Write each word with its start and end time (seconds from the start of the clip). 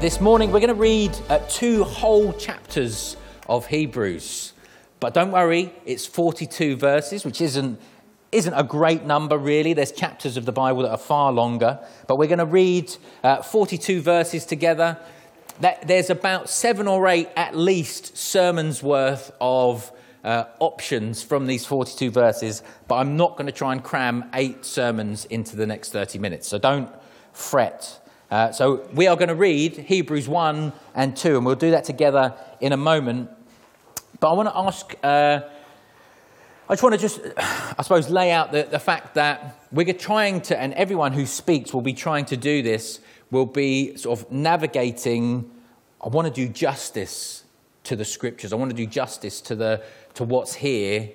This 0.00 0.20
morning 0.20 0.52
we're 0.52 0.60
going 0.60 0.68
to 0.68 0.74
read 0.74 1.18
uh, 1.28 1.40
two 1.48 1.82
whole 1.82 2.32
chapters 2.32 3.16
of 3.48 3.66
Hebrews. 3.66 4.52
But 5.00 5.12
don't 5.12 5.32
worry, 5.32 5.74
it's 5.84 6.06
42 6.06 6.76
verses, 6.76 7.24
which 7.24 7.40
isn't, 7.40 7.80
isn't 8.30 8.54
a 8.54 8.62
great 8.62 9.02
number 9.02 9.36
really. 9.36 9.72
There's 9.72 9.90
chapters 9.90 10.36
of 10.36 10.44
the 10.44 10.52
Bible 10.52 10.82
that 10.82 10.92
are 10.92 10.98
far 10.98 11.32
longer. 11.32 11.80
But 12.06 12.16
we're 12.16 12.28
going 12.28 12.38
to 12.38 12.46
read 12.46 12.94
uh, 13.24 13.42
42 13.42 14.00
verses 14.00 14.46
together. 14.46 14.98
There's 15.84 16.10
about 16.10 16.48
seven 16.48 16.86
or 16.86 17.08
eight 17.08 17.30
at 17.34 17.56
least 17.56 18.16
sermons 18.16 18.84
worth 18.84 19.32
of 19.40 19.90
uh, 20.22 20.44
options 20.60 21.24
from 21.24 21.48
these 21.48 21.66
42 21.66 22.12
verses, 22.12 22.62
but 22.86 22.94
I'm 22.94 23.16
not 23.16 23.32
going 23.32 23.46
to 23.46 23.52
try 23.52 23.72
and 23.72 23.82
cram 23.82 24.30
eight 24.32 24.64
sermons 24.64 25.24
into 25.24 25.56
the 25.56 25.66
next 25.66 25.90
30 25.90 26.20
minutes. 26.20 26.46
So 26.46 26.56
don't 26.56 26.88
fret. 27.32 27.98
Uh, 28.30 28.52
so 28.52 28.86
we 28.92 29.06
are 29.06 29.16
going 29.16 29.28
to 29.28 29.34
read 29.34 29.74
Hebrews 29.74 30.28
1 30.28 30.72
and 30.94 31.16
2, 31.16 31.38
and 31.38 31.46
we'll 31.46 31.54
do 31.54 31.70
that 31.70 31.84
together 31.84 32.34
in 32.60 32.72
a 32.72 32.76
moment. 32.76 33.30
But 34.20 34.30
I 34.30 34.34
want 34.34 34.48
to 34.50 34.56
ask, 34.56 34.94
uh, 35.02 35.40
I 36.68 36.72
just 36.74 36.82
want 36.82 36.94
to 36.94 37.00
just, 37.00 37.20
I 37.38 37.82
suppose, 37.82 38.10
lay 38.10 38.30
out 38.30 38.52
the, 38.52 38.64
the 38.64 38.78
fact 38.78 39.14
that 39.14 39.64
we're 39.72 39.90
trying 39.94 40.42
to, 40.42 40.60
and 40.60 40.74
everyone 40.74 41.14
who 41.14 41.24
speaks 41.24 41.72
will 41.72 41.80
be 41.80 41.94
trying 41.94 42.26
to 42.26 42.36
do 42.36 42.62
this, 42.62 43.00
will 43.30 43.46
be 43.46 43.96
sort 43.96 44.20
of 44.20 44.30
navigating, 44.30 45.50
I 46.02 46.08
want 46.08 46.28
to 46.28 46.32
do 46.32 46.52
justice 46.52 47.44
to 47.84 47.96
the 47.96 48.04
scriptures. 48.04 48.52
I 48.52 48.56
want 48.56 48.70
to 48.70 48.76
do 48.76 48.86
justice 48.86 49.40
to, 49.42 49.54
the, 49.54 49.82
to 50.14 50.24
what's 50.24 50.52
here, 50.52 51.12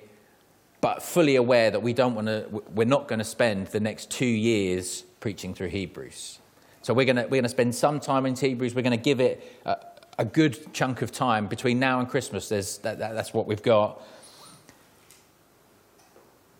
but 0.80 1.00
fully 1.00 1.36
aware 1.36 1.70
that 1.70 1.80
we 1.80 1.92
don't 1.92 2.16
want 2.16 2.26
to, 2.26 2.62
we're 2.74 2.88
not 2.88 3.06
going 3.06 3.20
to 3.20 3.24
spend 3.24 3.68
the 3.68 3.78
next 3.78 4.10
two 4.10 4.26
years 4.26 5.02
preaching 5.20 5.54
through 5.54 5.68
Hebrews. 5.68 6.40
So 6.84 6.92
we're 6.92 7.06
going 7.06 7.16
to, 7.16 7.26
we're 7.28 7.40
to 7.40 7.48
spend 7.48 7.74
some 7.74 7.98
time 7.98 8.26
in 8.26 8.36
Hebrews. 8.36 8.74
We're 8.74 8.82
going 8.82 8.90
to 8.90 9.02
give 9.02 9.18
it 9.18 9.42
a, 9.64 9.78
a 10.18 10.24
good 10.26 10.74
chunk 10.74 11.00
of 11.00 11.10
time 11.10 11.46
between 11.46 11.78
now 11.78 11.98
and 11.98 12.06
Christmas. 12.06 12.50
That, 12.50 12.98
that, 12.98 13.14
that's 13.14 13.32
what 13.32 13.46
we've 13.46 13.62
got. 13.62 14.02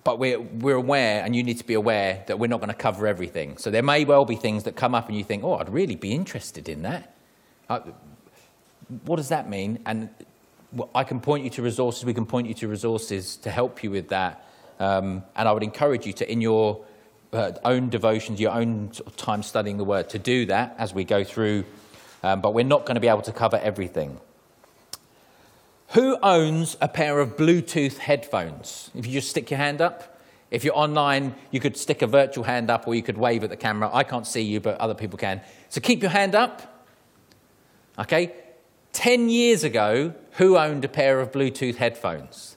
But 0.02 0.18
we're, 0.18 0.40
we're 0.40 0.76
aware, 0.76 1.22
and 1.22 1.36
you 1.36 1.42
need 1.42 1.58
to 1.58 1.66
be 1.66 1.74
aware, 1.74 2.24
that 2.26 2.38
we're 2.38 2.46
not 2.46 2.60
going 2.60 2.70
to 2.70 2.74
cover 2.74 3.06
everything. 3.06 3.58
So 3.58 3.70
there 3.70 3.82
may 3.82 4.06
well 4.06 4.24
be 4.24 4.34
things 4.34 4.64
that 4.64 4.76
come 4.76 4.94
up 4.94 5.08
and 5.08 5.18
you 5.18 5.24
think, 5.24 5.44
oh, 5.44 5.56
I'd 5.56 5.68
really 5.68 5.94
be 5.94 6.12
interested 6.12 6.70
in 6.70 6.80
that. 6.82 7.14
Uh, 7.68 7.80
what 9.04 9.16
does 9.16 9.28
that 9.28 9.50
mean? 9.50 9.80
And 9.84 10.08
I 10.94 11.04
can 11.04 11.20
point 11.20 11.44
you 11.44 11.50
to 11.50 11.60
resources, 11.60 12.06
we 12.06 12.14
can 12.14 12.24
point 12.24 12.48
you 12.48 12.54
to 12.54 12.68
resources 12.68 13.36
to 13.36 13.50
help 13.50 13.84
you 13.84 13.90
with 13.90 14.08
that. 14.08 14.42
Um, 14.80 15.22
and 15.36 15.46
I 15.46 15.52
would 15.52 15.62
encourage 15.62 16.06
you 16.06 16.14
to, 16.14 16.32
in 16.32 16.40
your 16.40 16.82
uh, 17.34 17.52
own 17.64 17.90
devotions, 17.90 18.40
your 18.40 18.52
own 18.52 18.92
time 19.16 19.42
studying 19.42 19.76
the 19.76 19.84
word, 19.84 20.08
to 20.10 20.18
do 20.18 20.46
that 20.46 20.74
as 20.78 20.94
we 20.94 21.04
go 21.04 21.24
through. 21.24 21.64
Um, 22.22 22.40
but 22.40 22.54
we're 22.54 22.64
not 22.64 22.86
going 22.86 22.94
to 22.94 23.00
be 23.00 23.08
able 23.08 23.22
to 23.22 23.32
cover 23.32 23.58
everything. 23.58 24.18
Who 25.90 26.16
owns 26.22 26.76
a 26.80 26.88
pair 26.88 27.20
of 27.20 27.36
Bluetooth 27.36 27.98
headphones? 27.98 28.90
If 28.94 29.06
you 29.06 29.12
just 29.12 29.30
stick 29.30 29.50
your 29.50 29.58
hand 29.58 29.80
up. 29.80 30.18
If 30.50 30.64
you're 30.64 30.76
online, 30.76 31.34
you 31.50 31.60
could 31.60 31.76
stick 31.76 32.02
a 32.02 32.06
virtual 32.06 32.44
hand 32.44 32.70
up 32.70 32.86
or 32.86 32.94
you 32.94 33.02
could 33.02 33.18
wave 33.18 33.44
at 33.44 33.50
the 33.50 33.56
camera. 33.56 33.90
I 33.92 34.04
can't 34.04 34.26
see 34.26 34.42
you, 34.42 34.60
but 34.60 34.78
other 34.78 34.94
people 34.94 35.18
can. 35.18 35.40
So 35.68 35.80
keep 35.80 36.00
your 36.00 36.10
hand 36.10 36.34
up. 36.34 36.86
Okay? 37.98 38.32
10 38.92 39.28
years 39.28 39.64
ago, 39.64 40.14
who 40.32 40.56
owned 40.56 40.84
a 40.84 40.88
pair 40.88 41.20
of 41.20 41.32
Bluetooth 41.32 41.76
headphones? 41.76 42.56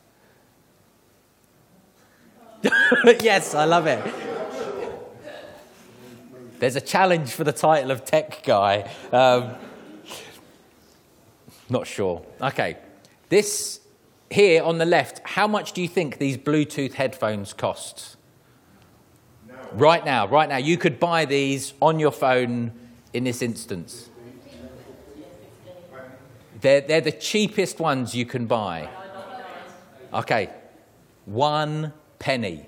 yes, 3.21 3.53
I 3.55 3.65
love 3.65 3.87
it. 3.87 4.26
There's 6.59 6.75
a 6.75 6.81
challenge 6.81 7.31
for 7.31 7.43
the 7.43 7.51
title 7.51 7.91
of 7.91 8.03
tech 8.03 8.43
guy. 8.43 8.89
Um, 9.11 9.55
not 11.69 11.85
sure. 11.85 12.25
Okay. 12.41 12.77
This 13.29 13.81
here 14.29 14.63
on 14.63 14.77
the 14.77 14.85
left, 14.85 15.21
how 15.23 15.47
much 15.47 15.73
do 15.73 15.81
you 15.81 15.87
think 15.87 16.17
these 16.17 16.37
Bluetooth 16.37 16.93
headphones 16.93 17.53
cost? 17.53 18.17
No. 19.47 19.55
Right 19.73 20.03
now, 20.03 20.27
right 20.27 20.49
now. 20.49 20.57
You 20.57 20.77
could 20.77 20.99
buy 20.99 21.25
these 21.25 21.73
on 21.81 21.99
your 21.99 22.11
phone 22.11 22.71
in 23.13 23.23
this 23.23 23.41
instance. 23.41 24.09
They're, 26.59 26.81
they're 26.81 27.01
the 27.01 27.11
cheapest 27.11 27.79
ones 27.79 28.15
you 28.15 28.25
can 28.25 28.47
buy. 28.47 28.89
Okay. 30.11 30.49
One 31.25 31.93
penny 32.17 32.65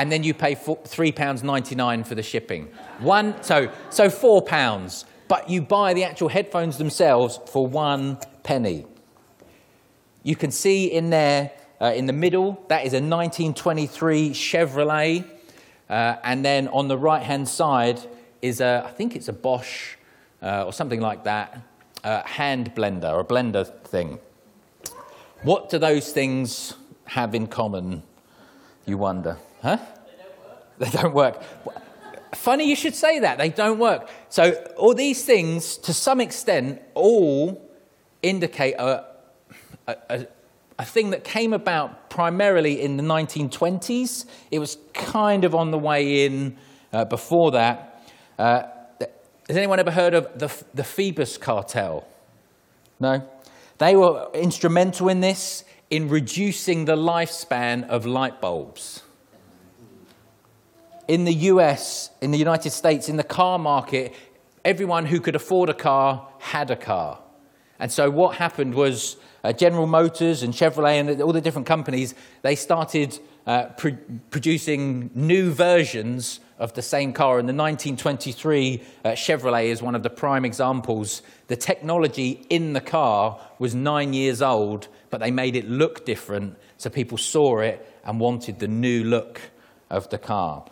and 0.00 0.10
then 0.10 0.24
you 0.24 0.32
pay 0.32 0.54
£3.99 0.54 2.06
for 2.06 2.14
the 2.14 2.22
shipping. 2.22 2.68
One, 3.00 3.34
so, 3.42 3.70
so 3.90 4.08
£4, 4.08 5.04
but 5.28 5.50
you 5.50 5.60
buy 5.60 5.92
the 5.92 6.04
actual 6.04 6.30
headphones 6.30 6.78
themselves 6.78 7.38
for 7.48 7.66
one 7.66 8.16
penny. 8.42 8.86
You 10.22 10.36
can 10.36 10.52
see 10.52 10.86
in 10.86 11.10
there, 11.10 11.50
uh, 11.82 11.92
in 11.94 12.06
the 12.06 12.14
middle, 12.14 12.64
that 12.68 12.86
is 12.86 12.94
a 12.94 12.96
1923 12.96 14.30
Chevrolet. 14.30 15.26
Uh, 15.90 16.16
and 16.24 16.42
then 16.42 16.68
on 16.68 16.88
the 16.88 16.96
right 16.96 17.22
hand 17.22 17.46
side 17.46 18.00
is 18.40 18.62
a, 18.62 18.82
I 18.86 18.92
think 18.92 19.14
it's 19.14 19.28
a 19.28 19.34
Bosch 19.34 19.96
uh, 20.42 20.64
or 20.64 20.72
something 20.72 21.02
like 21.02 21.24
that, 21.24 21.60
uh, 22.04 22.22
hand 22.22 22.74
blender 22.74 23.12
or 23.12 23.20
a 23.20 23.24
blender 23.24 23.66
thing. 23.84 24.18
What 25.42 25.68
do 25.68 25.76
those 25.76 26.10
things 26.10 26.72
have 27.04 27.34
in 27.34 27.48
common, 27.48 28.02
you 28.86 28.96
wonder? 28.96 29.36
Huh? 29.62 29.78
They 30.78 30.88
don't 30.90 31.14
work. 31.14 31.42
Funny 32.34 32.64
you 32.64 32.76
should 32.76 32.94
say 32.94 33.20
that. 33.20 33.38
They 33.38 33.50
don't 33.50 33.78
work. 33.78 34.08
So, 34.30 34.52
all 34.76 34.94
these 34.94 35.24
things, 35.24 35.76
to 35.78 35.92
some 35.92 36.20
extent, 36.20 36.80
all 36.94 37.70
indicate 38.22 38.74
a, 38.74 39.04
a, 39.86 40.26
a, 40.78 40.84
thing 40.84 41.10
that 41.10 41.24
came 41.24 41.52
about 41.52 42.08
primarily 42.08 42.80
in 42.80 42.96
the 42.96 43.02
1920s. 43.02 44.24
It 44.50 44.58
was 44.58 44.78
kind 44.94 45.44
of 45.44 45.54
on 45.54 45.70
the 45.70 45.78
way 45.78 46.24
in 46.24 46.56
uh, 46.92 47.04
before 47.04 47.50
that. 47.50 48.06
Uh, 48.38 48.62
has 49.48 49.56
anyone 49.56 49.80
ever 49.80 49.90
heard 49.90 50.14
of 50.14 50.38
the, 50.38 50.50
the 50.72 50.84
Phoebus 50.84 51.36
cartel? 51.36 52.06
No? 53.00 53.28
They 53.78 53.96
were 53.96 54.30
instrumental 54.32 55.08
in 55.08 55.20
this, 55.20 55.64
in 55.90 56.08
reducing 56.08 56.84
the 56.86 56.96
lifespan 56.96 57.86
of 57.88 58.06
light 58.06 58.40
bulbs 58.40 59.02
in 61.10 61.24
the 61.24 61.34
US, 61.50 62.08
in 62.20 62.30
the 62.30 62.38
United 62.38 62.70
States, 62.70 63.08
in 63.08 63.16
the 63.16 63.24
car 63.24 63.58
market, 63.58 64.14
everyone 64.64 65.06
who 65.06 65.18
could 65.18 65.34
afford 65.34 65.68
a 65.68 65.74
car 65.74 66.28
had 66.38 66.70
a 66.70 66.76
car. 66.76 67.18
And 67.80 67.90
so 67.90 68.08
what 68.08 68.36
happened 68.36 68.74
was 68.76 69.16
uh, 69.42 69.52
General 69.52 69.88
Motors 69.88 70.44
and 70.44 70.54
Chevrolet 70.54 71.00
and 71.00 71.20
all 71.20 71.32
the 71.32 71.40
different 71.40 71.66
companies, 71.66 72.14
they 72.42 72.54
started 72.54 73.18
uh, 73.44 73.64
pr- 73.76 73.98
producing 74.30 75.10
new 75.12 75.50
versions 75.50 76.38
of 76.60 76.74
the 76.74 76.82
same 76.82 77.12
car. 77.12 77.40
In 77.40 77.46
the 77.46 77.54
1923 77.54 78.80
uh, 79.04 79.08
Chevrolet 79.08 79.64
is 79.64 79.82
one 79.82 79.96
of 79.96 80.04
the 80.04 80.10
prime 80.10 80.44
examples. 80.44 81.22
The 81.48 81.56
technology 81.56 82.46
in 82.50 82.72
the 82.72 82.80
car 82.80 83.40
was 83.58 83.74
nine 83.74 84.12
years 84.12 84.42
old, 84.42 84.86
but 85.08 85.18
they 85.18 85.32
made 85.32 85.56
it 85.56 85.68
look 85.68 86.06
different, 86.06 86.56
so 86.76 86.88
people 86.88 87.18
saw 87.18 87.58
it 87.58 87.84
and 88.04 88.20
wanted 88.20 88.60
the 88.60 88.68
new 88.68 89.02
look 89.02 89.40
of 89.90 90.08
the 90.10 90.18
car. 90.18 90.66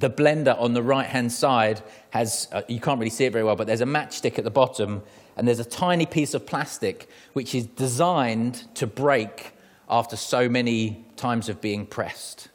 The 0.00 0.08
blender 0.08 0.58
on 0.58 0.72
the 0.72 0.82
right 0.82 1.06
hand 1.06 1.30
side 1.30 1.82
has, 2.08 2.48
uh, 2.52 2.62
you 2.68 2.80
can't 2.80 2.98
really 2.98 3.10
see 3.10 3.26
it 3.26 3.32
very 3.32 3.44
well, 3.44 3.54
but 3.54 3.66
there's 3.66 3.82
a 3.82 3.86
matchstick 3.86 4.38
at 4.38 4.44
the 4.44 4.50
bottom, 4.50 5.02
and 5.36 5.46
there's 5.46 5.60
a 5.60 5.64
tiny 5.64 6.06
piece 6.06 6.32
of 6.32 6.46
plastic 6.46 7.06
which 7.34 7.54
is 7.54 7.66
designed 7.66 8.74
to 8.76 8.86
break 8.86 9.52
after 9.90 10.16
so 10.16 10.48
many 10.48 11.04
times 11.16 11.50
of 11.50 11.60
being 11.60 11.84
pressed. 11.84 12.48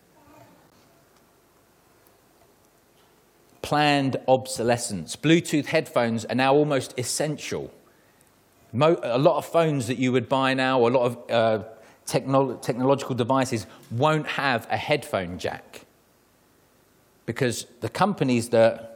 Planned 3.61 4.17
obsolescence. 4.27 5.15
Bluetooth 5.15 5.67
headphones 5.67 6.25
are 6.25 6.35
now 6.35 6.55
almost 6.55 6.97
essential. 6.97 7.71
Mo- 8.73 8.99
a 9.03 9.19
lot 9.19 9.37
of 9.37 9.45
phones 9.45 9.85
that 9.85 9.99
you 9.99 10.11
would 10.11 10.27
buy 10.27 10.55
now, 10.55 10.79
a 10.79 10.89
lot 10.89 11.05
of 11.05 11.31
uh, 11.31 11.63
technolo- 12.07 12.59
technological 12.59 13.13
devices, 13.13 13.67
won't 13.91 14.25
have 14.25 14.67
a 14.71 14.77
headphone 14.77 15.37
jack 15.37 15.84
because 17.25 17.65
the 17.81 17.89
companies 17.89 18.49
that 18.49 18.95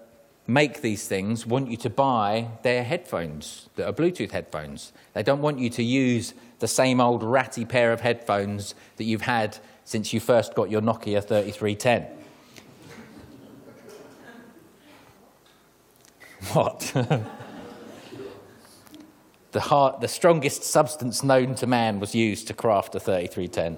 make 0.49 0.81
these 0.81 1.07
things 1.07 1.45
want 1.45 1.69
you 1.69 1.77
to 1.77 1.89
buy 1.89 2.47
their 2.63 2.83
headphones 2.83 3.69
that 3.75 3.87
are 3.87 3.93
Bluetooth 3.93 4.31
headphones. 4.31 4.91
They 5.13 5.21
don't 5.21 5.41
want 5.41 5.59
you 5.59 5.69
to 5.69 5.83
use 5.83 6.33
the 6.57 6.67
same 6.67 6.99
old 6.99 7.21
ratty 7.23 7.65
pair 7.65 7.93
of 7.93 8.01
headphones 8.01 8.73
that 8.97 9.03
you've 9.03 9.21
had 9.21 9.59
since 9.85 10.11
you 10.11 10.19
first 10.19 10.55
got 10.55 10.71
your 10.71 10.81
Nokia 10.81 11.23
3310. 11.23 12.07
What? 16.53 16.79
the, 19.51 19.59
heart, 19.59 19.99
the 19.99 20.07
strongest 20.07 20.63
substance 20.63 21.21
known 21.21 21.53
to 21.55 21.67
man 21.67 21.99
was 21.99 22.15
used 22.15 22.47
to 22.47 22.53
craft 22.53 22.95
a 22.95 22.99
3310. 22.99 23.77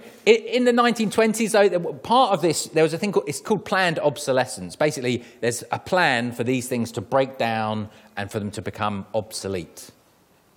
In 0.26 0.64
the 0.64 0.72
1920s, 0.72 1.52
though, 1.52 1.92
part 1.92 2.32
of 2.32 2.42
this, 2.42 2.64
there 2.66 2.82
was 2.82 2.92
a 2.92 2.98
thing 2.98 3.12
called, 3.12 3.28
it's 3.28 3.40
called 3.40 3.64
planned 3.64 4.00
obsolescence. 4.00 4.74
Basically, 4.74 5.22
there's 5.40 5.62
a 5.70 5.78
plan 5.78 6.32
for 6.32 6.42
these 6.42 6.66
things 6.66 6.90
to 6.92 7.00
break 7.00 7.38
down 7.38 7.88
and 8.16 8.28
for 8.28 8.40
them 8.40 8.50
to 8.50 8.62
become 8.62 9.06
obsolete, 9.14 9.92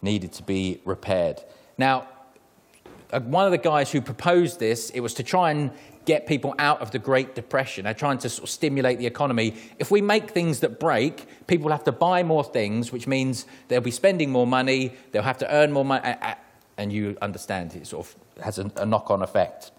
needed 0.01 0.33
to 0.33 0.43
be 0.43 0.81
repaired. 0.85 1.43
Now, 1.77 2.07
uh, 3.13 3.19
one 3.19 3.45
of 3.45 3.51
the 3.51 3.59
guys 3.59 3.91
who 3.91 4.01
proposed 4.01 4.59
this, 4.59 4.89
it 4.89 5.01
was 5.01 5.13
to 5.13 5.23
try 5.23 5.51
and 5.51 5.69
get 6.05 6.25
people 6.25 6.55
out 6.57 6.81
of 6.81 6.89
the 6.89 6.97
Great 6.97 7.35
Depression. 7.35 7.83
They're 7.83 7.93
trying 7.93 8.17
to 8.19 8.29
sort 8.29 8.45
of 8.45 8.49
stimulate 8.49 8.97
the 8.97 9.05
economy. 9.05 9.53
If 9.77 9.91
we 9.91 10.01
make 10.01 10.31
things 10.31 10.61
that 10.61 10.79
break, 10.79 11.27
people 11.45 11.69
have 11.69 11.83
to 11.83 11.91
buy 11.91 12.23
more 12.23 12.43
things, 12.43 12.91
which 12.91 13.05
means 13.05 13.45
they'll 13.67 13.81
be 13.81 13.91
spending 13.91 14.31
more 14.31 14.47
money, 14.47 14.93
they'll 15.11 15.21
have 15.21 15.37
to 15.39 15.53
earn 15.53 15.71
more 15.71 15.85
money, 15.85 16.15
and 16.79 16.91
you 16.91 17.15
understand 17.21 17.75
it 17.75 17.85
sort 17.85 18.07
of 18.07 18.15
has 18.41 18.59
a, 18.59 18.71
a 18.77 18.85
knock 18.85 19.11
on 19.11 19.21
effect. 19.21 19.71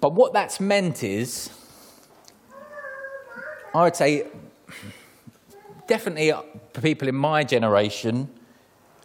But 0.00 0.12
what 0.12 0.32
that's 0.32 0.60
meant 0.60 1.02
is, 1.02 1.50
I 3.74 3.84
would 3.84 3.96
say, 3.96 4.26
definitely 5.86 6.32
for 6.72 6.80
people 6.80 7.08
in 7.08 7.14
my 7.14 7.44
generation, 7.44 8.28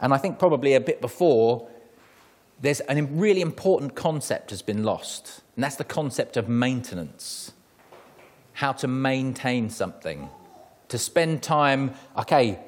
and 0.01 0.13
I 0.13 0.17
think 0.17 0.39
probably 0.39 0.73
a 0.73 0.79
bit 0.81 1.01
before, 1.01 1.67
there's 2.61 2.81
a 2.87 3.01
really 3.03 3.41
important 3.41 3.95
concept 3.95 4.51
has 4.51 4.61
been 4.61 4.83
lost, 4.83 5.41
and 5.55 5.63
that's 5.63 5.77
the 5.77 5.83
concept 5.83 6.37
of 6.37 6.47
maintenance. 6.47 7.53
How 8.53 8.73
to 8.73 8.87
maintain 8.87 9.69
something, 9.69 10.29
to 10.89 10.97
spend 10.97 11.41
time, 11.41 11.93
okay, 12.17 12.59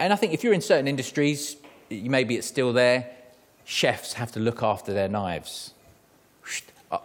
and 0.00 0.12
I 0.12 0.16
think 0.16 0.32
if 0.34 0.42
you're 0.42 0.52
in 0.52 0.60
certain 0.60 0.88
industries, 0.88 1.56
maybe 1.90 2.36
it's 2.36 2.46
still 2.46 2.72
there, 2.72 3.10
chefs 3.64 4.14
have 4.14 4.32
to 4.32 4.40
look 4.40 4.62
after 4.62 4.92
their 4.92 5.08
knives. 5.08 5.74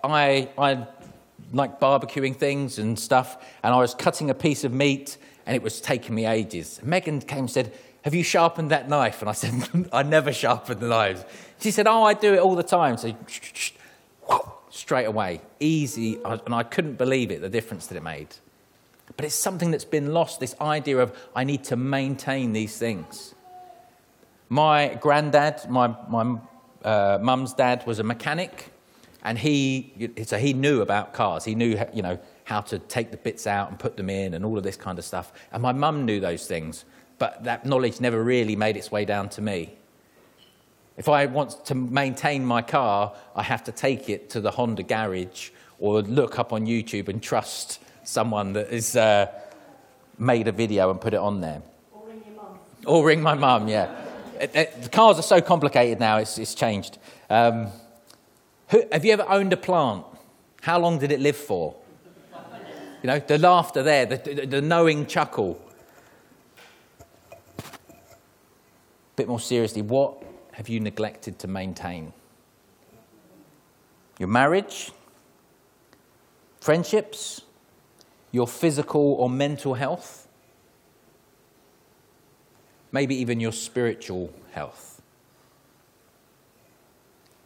I, 0.04 0.50
I 0.58 0.86
like 1.54 1.80
barbecuing 1.80 2.36
things 2.36 2.78
and 2.78 3.00
stuff, 3.00 3.38
and 3.64 3.74
I 3.74 3.78
was 3.78 3.94
cutting 3.94 4.30
a 4.30 4.34
piece 4.34 4.64
of 4.64 4.74
meat, 4.74 5.18
and 5.46 5.56
it 5.56 5.62
was 5.62 5.80
taking 5.80 6.14
me 6.16 6.26
ages. 6.26 6.80
Megan 6.84 7.22
came 7.22 7.40
and 7.40 7.52
said, 7.52 7.74
Have 8.04 8.14
you 8.14 8.24
sharpened 8.24 8.72
that 8.72 8.90
knife? 8.90 9.22
And 9.22 9.30
I 9.30 9.34
said, 9.34 9.90
I 9.94 10.04
never 10.04 10.34
sharpen 10.34 10.80
the 10.80 10.88
knives. 10.88 11.24
She 11.60 11.72
said, 11.72 11.88
Oh, 11.88 12.04
I 12.04 12.14
do 12.14 12.34
it 12.34 12.40
all 12.40 12.56
the 12.56 12.64
time. 12.64 12.98
So 12.98 13.16
straight 14.70 15.06
away, 15.06 15.42
easy. 15.60 16.20
And 16.24 16.54
I 16.54 16.64
couldn't 16.64 16.96
believe 16.96 17.32
it, 17.32 17.42
the 17.42 17.50
difference 17.50 17.88
that 17.88 17.98
it 17.98 18.04
made. 18.04 18.28
But 19.16 19.26
it's 19.26 19.36
something 19.36 19.72
that's 19.72 19.86
been 19.86 20.14
lost 20.14 20.40
this 20.40 20.56
idea 20.60 20.98
of 20.98 21.18
I 21.36 21.44
need 21.44 21.64
to 21.66 21.76
maintain 21.76 22.52
these 22.54 22.78
things. 22.78 23.34
My 24.50 24.98
granddad, 25.02 25.70
my, 25.70 25.96
my 26.10 26.38
uh, 26.84 27.20
mum's 27.22 27.54
dad, 27.54 27.86
was 27.86 28.00
a 28.00 28.04
mechanic, 28.04 28.72
and 29.24 29.38
he, 29.38 30.12
so 30.26 30.38
he 30.38 30.54
knew 30.54 30.82
about 30.82 31.14
cars. 31.14 31.44
He 31.44 31.54
knew, 31.54 31.78
you 31.94 32.02
know, 32.02 32.18
how 32.46 32.62
to 32.62 32.80
take 32.80 33.12
the 33.12 33.18
bits 33.18 33.46
out 33.46 33.70
and 33.70 33.78
put 33.78 33.98
them 33.98 34.10
in 34.10 34.34
and 34.34 34.46
all 34.46 34.58
of 34.58 34.64
this 34.64 34.78
kind 34.78 34.98
of 34.98 35.04
stuff. 35.04 35.34
And 35.52 35.62
my 35.62 35.74
mum 35.74 36.06
knew 36.06 36.22
those 36.22 36.48
things, 36.48 36.86
but 37.18 37.44
that 37.44 37.66
knowledge 37.66 38.00
never 38.00 38.24
really 38.24 38.56
made 38.56 38.78
its 38.78 38.90
way 38.90 39.04
down 39.04 39.28
to 39.30 39.42
me. 39.42 39.74
If 40.96 41.10
I 41.10 41.26
want 41.26 41.66
to 41.66 41.76
maintain 41.76 42.46
my 42.46 42.62
car, 42.62 43.14
I 43.36 43.44
have 43.44 43.66
to 43.66 43.72
take 43.72 44.10
it 44.10 44.30
to 44.32 44.40
the 44.40 44.52
Honda 44.52 44.84
garage 44.84 45.50
or 45.78 46.02
look 46.02 46.40
up 46.40 46.54
on 46.54 46.66
YouTube 46.66 47.10
and 47.10 47.22
trust 47.22 47.80
someone 48.04 48.54
that 48.54 48.72
has 48.72 48.96
uh, 48.96 49.28
made 50.18 50.48
a 50.48 50.52
video 50.52 50.90
and 50.90 51.02
put 51.02 51.14
it 51.14 51.20
on 51.20 51.42
there. 51.42 51.62
Or 51.92 52.08
ring 52.08 52.24
your 52.26 52.36
mum. 52.36 52.60
Or 52.86 53.06
ring 53.06 53.22
my 53.22 53.36
mum, 53.36 53.68
yeah. 53.68 54.07
It, 54.42 54.84
the 54.84 54.90
cars 54.90 55.20
are 55.20 55.24
so 55.24 55.42
complicated 55.42 56.00
now, 56.00 56.18
it's, 56.18 56.38
it's 56.38 56.56
changed. 56.56 56.98
Um, 57.30 57.68
who, 58.70 58.84
have 58.92 59.06
you 59.06 59.14
ever 59.14 59.26
owned 59.28 59.54
a 59.54 59.58
plant? 59.58 60.06
How 60.62 60.80
long 60.80 61.00
did 61.00 61.12
it 61.12 61.20
live 61.20 61.38
for? 61.38 61.76
You 63.04 63.08
know, 63.08 63.20
the 63.20 63.38
laughter 63.38 63.84
there, 63.84 64.06
the, 64.06 64.18
the, 64.18 64.46
the 64.46 64.62
knowing 64.62 65.06
chuckle. 65.06 65.62
A 67.32 67.36
bit 69.16 69.28
more 69.28 69.40
seriously, 69.40 69.82
what 69.82 70.24
have 70.54 70.68
you 70.68 70.80
neglected 70.80 71.40
to 71.40 71.48
maintain? 71.48 72.12
Your 74.20 74.30
marriage, 74.30 74.92
friendships, 76.60 77.42
your 78.32 78.48
physical 78.48 79.14
or 79.14 79.30
mental 79.30 79.76
health, 79.76 80.27
maybe 82.92 83.16
even 83.16 83.40
your 83.40 83.52
spiritual 83.52 84.34
health. 84.52 85.02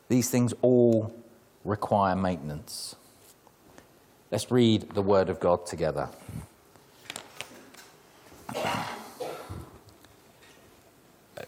These 0.10 0.30
things 0.30 0.54
all 0.62 1.14
require 1.64 2.16
maintenance. 2.16 2.96
Let's 4.30 4.52
read 4.52 4.90
the 4.92 5.02
Word 5.02 5.30
of 5.30 5.40
God 5.40 5.66
together. 5.66 6.10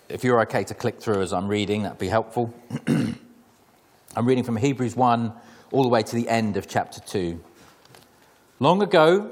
If 0.09 0.23
you're 0.23 0.41
okay 0.41 0.63
to 0.65 0.73
click 0.73 1.01
through 1.01 1.21
as 1.21 1.33
I'm 1.33 1.47
reading, 1.47 1.83
that'd 1.83 1.97
be 1.97 2.07
helpful. 2.07 2.53
I'm 2.87 4.25
reading 4.25 4.43
from 4.43 4.57
Hebrews 4.57 4.95
1 4.95 5.33
all 5.71 5.83
the 5.83 5.89
way 5.89 6.03
to 6.03 6.15
the 6.15 6.29
end 6.29 6.55
of 6.55 6.67
chapter 6.67 6.99
2. 7.01 7.43
Long 8.59 8.81
ago, 8.83 9.31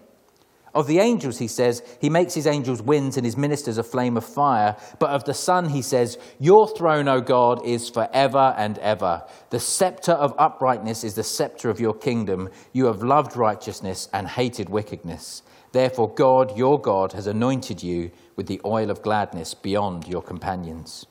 Of 0.73 0.87
the 0.87 0.99
angels, 0.99 1.37
he 1.37 1.47
says, 1.47 1.83
he 1.99 2.09
makes 2.09 2.33
his 2.33 2.47
angels 2.47 2.81
winds 2.81 3.17
and 3.17 3.25
his 3.25 3.35
ministers 3.35 3.77
a 3.77 3.83
flame 3.83 4.15
of 4.15 4.23
fire. 4.23 4.77
But 4.99 5.09
of 5.09 5.25
the 5.25 5.33
Son, 5.33 5.69
he 5.69 5.81
says, 5.81 6.17
Your 6.39 6.67
throne, 6.67 7.09
O 7.09 7.19
God, 7.19 7.65
is 7.65 7.89
forever 7.89 8.55
and 8.57 8.77
ever. 8.77 9.23
The 9.49 9.59
scepter 9.59 10.13
of 10.13 10.33
uprightness 10.37 11.03
is 11.03 11.15
the 11.15 11.23
scepter 11.23 11.69
of 11.69 11.81
your 11.81 11.93
kingdom. 11.93 12.49
You 12.71 12.85
have 12.85 13.03
loved 13.03 13.35
righteousness 13.35 14.07
and 14.13 14.27
hated 14.27 14.69
wickedness. 14.69 15.43
Therefore, 15.73 16.13
God, 16.13 16.57
your 16.57 16.79
God, 16.79 17.13
has 17.13 17.27
anointed 17.27 17.83
you 17.83 18.11
with 18.35 18.47
the 18.47 18.61
oil 18.65 18.89
of 18.89 19.01
gladness 19.01 19.53
beyond 19.53 20.07
your 20.07 20.21
companions. 20.21 21.05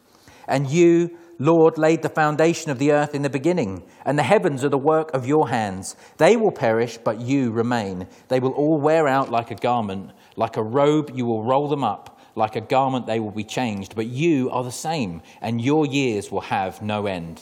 And 0.46 0.68
you, 0.68 1.16
Lord, 1.42 1.78
laid 1.78 2.02
the 2.02 2.10
foundation 2.10 2.70
of 2.70 2.78
the 2.78 2.92
earth 2.92 3.14
in 3.14 3.22
the 3.22 3.30
beginning, 3.30 3.82
and 4.04 4.18
the 4.18 4.22
heavens 4.22 4.62
are 4.62 4.68
the 4.68 4.76
work 4.76 5.10
of 5.14 5.26
your 5.26 5.48
hands. 5.48 5.96
They 6.18 6.36
will 6.36 6.52
perish, 6.52 6.98
but 6.98 7.18
you 7.18 7.50
remain. 7.50 8.08
They 8.28 8.40
will 8.40 8.50
all 8.50 8.78
wear 8.78 9.08
out 9.08 9.30
like 9.30 9.50
a 9.50 9.54
garment. 9.54 10.10
Like 10.36 10.58
a 10.58 10.62
robe, 10.62 11.10
you 11.14 11.24
will 11.24 11.42
roll 11.42 11.66
them 11.66 11.82
up. 11.82 12.20
Like 12.34 12.56
a 12.56 12.60
garment, 12.60 13.06
they 13.06 13.20
will 13.20 13.30
be 13.30 13.42
changed. 13.42 13.96
But 13.96 14.08
you 14.08 14.50
are 14.50 14.62
the 14.62 14.70
same, 14.70 15.22
and 15.40 15.62
your 15.62 15.86
years 15.86 16.30
will 16.30 16.42
have 16.42 16.82
no 16.82 17.06
end. 17.06 17.40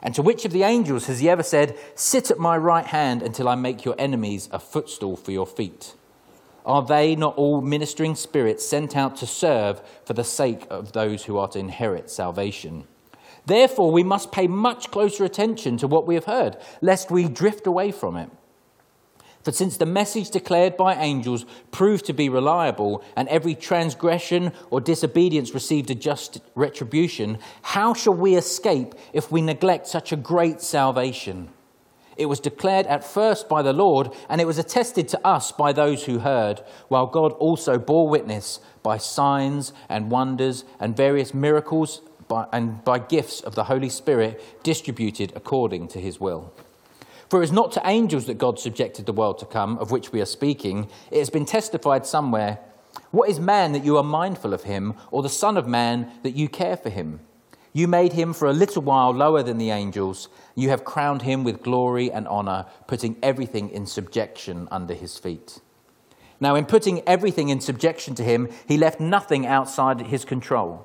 And 0.00 0.14
to 0.14 0.22
which 0.22 0.44
of 0.44 0.52
the 0.52 0.62
angels 0.62 1.06
has 1.06 1.18
he 1.18 1.28
ever 1.28 1.42
said, 1.42 1.76
Sit 1.96 2.30
at 2.30 2.38
my 2.38 2.56
right 2.56 2.86
hand 2.86 3.20
until 3.20 3.48
I 3.48 3.56
make 3.56 3.84
your 3.84 3.96
enemies 3.98 4.48
a 4.52 4.60
footstool 4.60 5.16
for 5.16 5.32
your 5.32 5.46
feet? 5.46 5.94
Are 6.64 6.86
they 6.86 7.16
not 7.16 7.34
all 7.34 7.60
ministering 7.60 8.14
spirits 8.14 8.64
sent 8.64 8.96
out 8.96 9.16
to 9.16 9.26
serve 9.26 9.82
for 10.04 10.12
the 10.12 10.22
sake 10.22 10.68
of 10.70 10.92
those 10.92 11.24
who 11.24 11.36
are 11.36 11.48
to 11.48 11.58
inherit 11.58 12.10
salvation? 12.10 12.86
Therefore, 13.46 13.90
we 13.90 14.02
must 14.02 14.32
pay 14.32 14.46
much 14.46 14.90
closer 14.90 15.24
attention 15.24 15.76
to 15.78 15.86
what 15.86 16.06
we 16.06 16.14
have 16.14 16.24
heard, 16.24 16.56
lest 16.80 17.10
we 17.10 17.28
drift 17.28 17.66
away 17.66 17.92
from 17.92 18.16
it. 18.16 18.30
For 19.42 19.52
since 19.52 19.76
the 19.76 19.84
message 19.84 20.30
declared 20.30 20.74
by 20.78 20.94
angels 20.94 21.44
proved 21.70 22.06
to 22.06 22.14
be 22.14 22.30
reliable, 22.30 23.04
and 23.14 23.28
every 23.28 23.54
transgression 23.54 24.52
or 24.70 24.80
disobedience 24.80 25.52
received 25.52 25.90
a 25.90 25.94
just 25.94 26.40
retribution, 26.54 27.38
how 27.60 27.92
shall 27.92 28.14
we 28.14 28.36
escape 28.36 28.94
if 29.12 29.30
we 29.30 29.42
neglect 29.42 29.86
such 29.86 30.12
a 30.12 30.16
great 30.16 30.62
salvation? 30.62 31.50
It 32.16 32.26
was 32.26 32.40
declared 32.40 32.86
at 32.86 33.04
first 33.04 33.48
by 33.48 33.60
the 33.60 33.72
Lord, 33.74 34.10
and 34.30 34.40
it 34.40 34.46
was 34.46 34.56
attested 34.56 35.08
to 35.08 35.26
us 35.26 35.52
by 35.52 35.72
those 35.72 36.04
who 36.04 36.20
heard, 36.20 36.62
while 36.88 37.06
God 37.06 37.32
also 37.32 37.76
bore 37.76 38.08
witness 38.08 38.60
by 38.82 38.96
signs 38.96 39.74
and 39.90 40.10
wonders 40.10 40.64
and 40.80 40.96
various 40.96 41.34
miracles 41.34 42.00
by, 42.34 42.46
and 42.52 42.82
by 42.82 42.98
gifts 42.98 43.40
of 43.42 43.54
the 43.54 43.64
Holy 43.64 43.88
Spirit 43.88 44.42
distributed 44.64 45.32
according 45.36 45.86
to 45.86 46.00
his 46.00 46.18
will. 46.18 46.52
For 47.28 47.40
it 47.40 47.44
is 47.44 47.52
not 47.52 47.70
to 47.72 47.82
angels 47.84 48.26
that 48.26 48.38
God 48.38 48.58
subjected 48.58 49.06
the 49.06 49.12
world 49.12 49.38
to 49.38 49.46
come, 49.46 49.78
of 49.78 49.92
which 49.92 50.10
we 50.10 50.20
are 50.20 50.26
speaking. 50.26 50.88
It 51.12 51.20
has 51.20 51.30
been 51.30 51.46
testified 51.46 52.06
somewhere 52.06 52.58
What 53.10 53.28
is 53.28 53.38
man 53.38 53.72
that 53.72 53.84
you 53.84 53.96
are 53.96 54.04
mindful 54.04 54.52
of 54.52 54.64
him, 54.64 54.94
or 55.12 55.22
the 55.22 55.28
Son 55.28 55.56
of 55.56 55.68
Man 55.68 56.10
that 56.24 56.36
you 56.36 56.48
care 56.48 56.76
for 56.76 56.90
him? 56.90 57.20
You 57.72 57.88
made 57.88 58.12
him 58.12 58.32
for 58.32 58.48
a 58.48 58.52
little 58.52 58.82
while 58.82 59.12
lower 59.12 59.42
than 59.42 59.58
the 59.58 59.70
angels. 59.70 60.28
You 60.54 60.70
have 60.70 60.84
crowned 60.84 61.22
him 61.22 61.44
with 61.44 61.62
glory 61.62 62.10
and 62.10 62.26
honor, 62.28 62.66
putting 62.86 63.16
everything 63.22 63.70
in 63.70 63.86
subjection 63.86 64.68
under 64.70 64.94
his 64.94 65.18
feet. 65.18 65.60
Now, 66.40 66.54
in 66.56 66.66
putting 66.66 67.02
everything 67.06 67.48
in 67.48 67.60
subjection 67.60 68.14
to 68.16 68.24
him, 68.24 68.48
he 68.66 68.76
left 68.76 69.00
nothing 69.00 69.46
outside 69.46 70.00
his 70.00 70.24
control. 70.24 70.84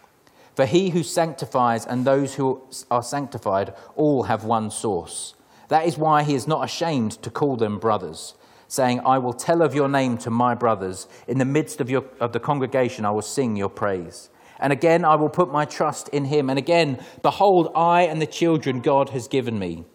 For 0.55 0.65
he 0.65 0.89
who 0.89 1.03
sanctifies 1.03 1.85
and 1.85 2.05
those 2.05 2.35
who 2.35 2.61
are 2.89 3.03
sanctified 3.03 3.73
all 3.95 4.23
have 4.23 4.43
one 4.43 4.69
source. 4.69 5.33
That 5.69 5.85
is 5.85 5.97
why 5.97 6.23
he 6.23 6.35
is 6.35 6.47
not 6.47 6.65
ashamed 6.65 7.13
to 7.23 7.29
call 7.29 7.55
them 7.55 7.79
brothers, 7.79 8.35
saying, 8.67 8.99
I 9.05 9.17
will 9.19 9.33
tell 9.33 9.61
of 9.61 9.73
your 9.73 9.87
name 9.87 10.17
to 10.19 10.29
my 10.29 10.53
brothers. 10.53 11.07
In 11.27 11.37
the 11.37 11.45
midst 11.45 11.79
of, 11.79 11.89
your, 11.89 12.03
of 12.19 12.33
the 12.33 12.39
congregation, 12.39 13.05
I 13.05 13.11
will 13.11 13.21
sing 13.21 13.55
your 13.55 13.69
praise. 13.69 14.29
And 14.59 14.73
again, 14.73 15.05
I 15.05 15.15
will 15.15 15.29
put 15.29 15.51
my 15.51 15.63
trust 15.63 16.09
in 16.09 16.25
him. 16.25 16.49
And 16.49 16.59
again, 16.59 17.03
behold, 17.23 17.71
I 17.73 18.01
and 18.01 18.21
the 18.21 18.27
children 18.27 18.81
God 18.81 19.09
has 19.09 19.29
given 19.29 19.57
me. 19.57 19.85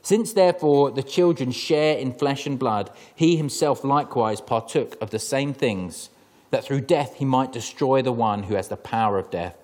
Since 0.00 0.32
therefore 0.32 0.90
the 0.90 1.02
children 1.02 1.52
share 1.52 1.96
in 1.96 2.12
flesh 2.12 2.46
and 2.46 2.58
blood, 2.58 2.90
he 3.14 3.36
himself 3.36 3.84
likewise 3.84 4.40
partook 4.40 4.96
of 5.02 5.10
the 5.10 5.18
same 5.18 5.52
things, 5.54 6.10
that 6.50 6.64
through 6.64 6.82
death 6.82 7.16
he 7.16 7.24
might 7.24 7.52
destroy 7.52 8.00
the 8.00 8.12
one 8.12 8.44
who 8.44 8.54
has 8.54 8.68
the 8.68 8.76
power 8.76 9.18
of 9.18 9.30
death 9.30 9.63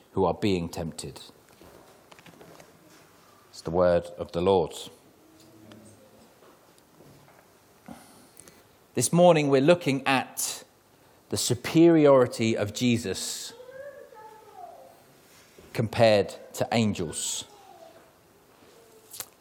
who 0.11 0.25
are 0.25 0.33
being 0.33 0.69
tempted. 0.69 1.21
It's 3.49 3.61
the 3.61 3.71
word 3.71 4.05
of 4.17 4.31
the 4.31 4.41
Lord. 4.41 4.73
This 8.93 9.13
morning 9.13 9.49
we're 9.49 9.61
looking 9.61 10.05
at 10.05 10.63
the 11.29 11.37
superiority 11.37 12.57
of 12.57 12.73
Jesus 12.73 13.53
compared 15.73 16.35
to 16.53 16.67
angels. 16.73 17.45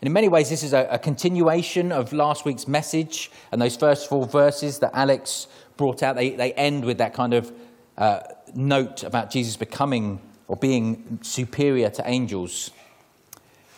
And 0.00 0.06
in 0.06 0.12
many 0.12 0.28
ways, 0.28 0.48
this 0.48 0.62
is 0.62 0.72
a, 0.72 0.86
a, 0.90 0.98
continuation 0.98 1.92
of 1.92 2.12
last 2.12 2.44
week's 2.44 2.66
message. 2.66 3.30
And 3.52 3.60
those 3.60 3.76
first 3.76 4.08
four 4.08 4.26
verses 4.26 4.78
that 4.78 4.92
Alex 4.94 5.46
brought 5.76 6.02
out, 6.02 6.16
they, 6.16 6.30
they 6.30 6.52
end 6.52 6.84
with 6.84 6.98
that 6.98 7.12
kind 7.12 7.34
of 7.34 7.52
uh, 7.98 8.20
note 8.54 9.02
about 9.02 9.30
Jesus 9.30 9.56
becoming 9.56 10.20
or 10.50 10.56
being 10.56 11.20
superior 11.22 11.88
to 11.88 12.02
angels. 12.10 12.72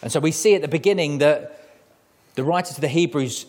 And 0.00 0.10
so 0.10 0.20
we 0.20 0.32
see 0.32 0.54
at 0.54 0.62
the 0.62 0.68
beginning 0.68 1.18
that 1.18 1.68
the 2.34 2.42
writer 2.42 2.72
to 2.72 2.80
the 2.80 2.88
Hebrews 2.88 3.44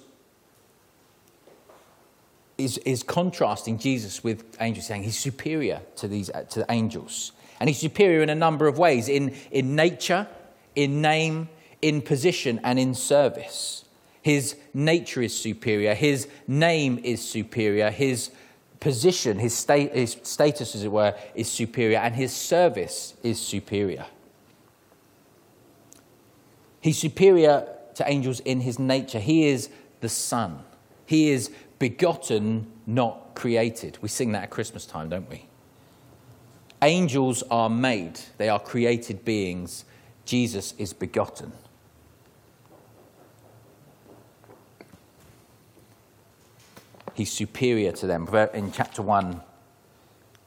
is, 2.57 2.79
is 2.79 3.01
contrasting 3.01 3.79
Jesus 3.79 4.25
with 4.25 4.43
angels, 4.59 4.87
saying 4.87 5.03
he's 5.03 5.17
superior 5.17 5.79
to 5.95 6.09
these 6.09 6.29
uh, 6.31 6.41
to 6.49 6.59
the 6.59 6.65
angels. 6.69 7.31
And 7.61 7.69
he's 7.69 7.79
superior 7.79 8.23
in 8.23 8.29
a 8.29 8.35
number 8.35 8.67
of 8.67 8.77
ways 8.77 9.07
in, 9.07 9.33
in 9.51 9.73
nature, 9.73 10.27
in 10.75 11.01
name, 11.01 11.47
in 11.81 12.01
position, 12.01 12.59
and 12.61 12.77
in 12.77 12.93
service. 12.93 13.85
His 14.21 14.57
nature 14.73 15.21
is 15.21 15.33
superior, 15.33 15.93
his 15.93 16.27
name 16.45 16.99
is 17.05 17.25
superior, 17.25 17.89
his 17.89 18.31
position, 18.83 19.39
his, 19.39 19.55
sta- 19.55 19.87
his 19.87 20.17
status, 20.23 20.75
as 20.75 20.83
it 20.83 20.91
were, 20.91 21.15
is 21.35 21.49
superior, 21.49 21.99
and 21.99 22.13
his 22.13 22.35
service 22.35 23.15
is 23.23 23.39
superior. 23.39 24.05
He's 26.81 26.97
superior 26.97 27.65
to 27.95 28.09
angels 28.09 28.41
in 28.41 28.59
his 28.59 28.79
nature. 28.79 29.19
He 29.19 29.47
is 29.47 29.69
the 30.01 30.09
Son. 30.09 30.59
He 31.05 31.29
is 31.29 31.49
begotten, 31.79 32.67
not 32.85 33.35
created. 33.35 33.99
We 34.01 34.09
sing 34.09 34.33
that 34.33 34.43
at 34.43 34.49
Christmas 34.49 34.85
time, 34.85 35.07
don't 35.07 35.29
we? 35.29 35.45
Angels 36.81 37.41
are 37.49 37.69
made, 37.69 38.19
they 38.37 38.49
are 38.49 38.59
created 38.59 39.23
beings. 39.23 39.85
Jesus 40.25 40.73
is 40.77 40.91
begotten. 40.91 41.53
He's 47.13 47.31
superior 47.31 47.91
to 47.93 48.07
them. 48.07 48.27
In 48.53 48.71
chapter 48.71 49.01
1, 49.01 49.41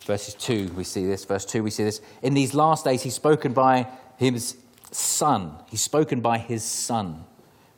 verses 0.05 0.35
2, 0.35 0.73
we 0.77 0.85
see 0.85 1.07
this. 1.07 1.25
Verse 1.25 1.45
2, 1.45 1.63
we 1.63 1.71
see 1.71 1.85
this. 1.85 2.01
In 2.23 2.35
these 2.35 2.55
last 2.55 2.85
days, 2.85 3.03
he's 3.03 3.15
spoken 3.15 3.53
by 3.53 3.89
his 4.17 4.57
son. 4.91 5.55
He's 5.69 5.83
spoken 5.83 6.21
by 6.21 6.39
his 6.39 6.65
son. 6.65 7.25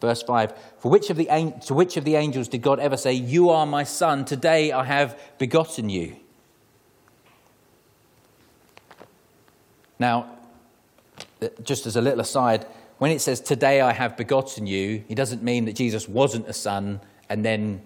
Verse 0.00 0.22
5 0.22 0.52
For 0.78 0.90
which 0.90 1.10
of 1.10 1.16
the, 1.16 1.26
to 1.66 1.74
which 1.74 1.96
of 1.96 2.04
the 2.04 2.14
angels 2.14 2.48
did 2.48 2.62
God 2.62 2.78
ever 2.78 2.96
say, 2.96 3.12
You 3.12 3.50
are 3.50 3.66
my 3.66 3.84
son, 3.84 4.24
today 4.24 4.72
I 4.72 4.84
have 4.84 5.18
begotten 5.38 5.88
you? 5.88 6.16
Now, 9.98 10.30
uh, 11.42 11.48
just 11.62 11.86
as 11.86 11.96
a 11.96 12.00
little 12.00 12.20
aside, 12.20 12.66
when 12.98 13.10
it 13.10 13.20
says, 13.20 13.40
Today 13.40 13.80
I 13.80 13.92
have 13.92 14.16
begotten 14.16 14.66
you, 14.66 15.04
it 15.08 15.16
doesn't 15.16 15.42
mean 15.42 15.64
that 15.64 15.74
Jesus 15.74 16.08
wasn't 16.08 16.46
a 16.48 16.52
son 16.52 17.00
and 17.28 17.44
then 17.44 17.82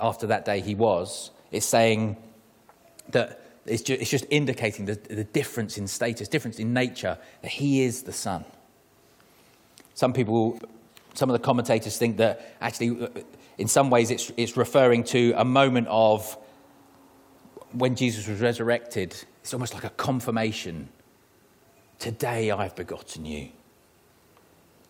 after 0.00 0.26
that 0.28 0.44
day 0.44 0.60
he 0.60 0.74
was, 0.74 1.30
it's 1.50 1.66
saying 1.66 2.16
that 3.10 3.40
it's 3.66 3.82
just, 3.82 4.00
it's 4.00 4.10
just 4.10 4.26
indicating 4.30 4.86
the, 4.86 4.94
the 4.94 5.24
difference 5.24 5.78
in 5.78 5.86
status, 5.86 6.28
difference 6.28 6.58
in 6.58 6.72
nature, 6.72 7.18
that 7.42 7.50
he 7.50 7.82
is 7.82 8.02
the 8.02 8.12
Son. 8.12 8.44
Some 9.94 10.12
people, 10.12 10.58
some 11.14 11.28
of 11.28 11.34
the 11.34 11.44
commentators 11.44 11.98
think 11.98 12.16
that 12.16 12.56
actually, 12.60 13.02
uh, 13.02 13.08
in 13.58 13.68
some 13.68 13.90
ways, 13.90 14.10
it's, 14.10 14.32
it's 14.36 14.56
referring 14.56 15.04
to 15.04 15.34
a 15.36 15.44
moment 15.44 15.88
of 15.88 16.36
when 17.72 17.94
Jesus 17.94 18.26
was 18.26 18.40
resurrected. 18.40 19.14
It's 19.42 19.52
almost 19.52 19.74
like 19.74 19.84
a 19.84 19.90
confirmation. 19.90 20.88
Today 21.98 22.50
I've 22.50 22.74
begotten 22.74 23.26
you. 23.26 23.50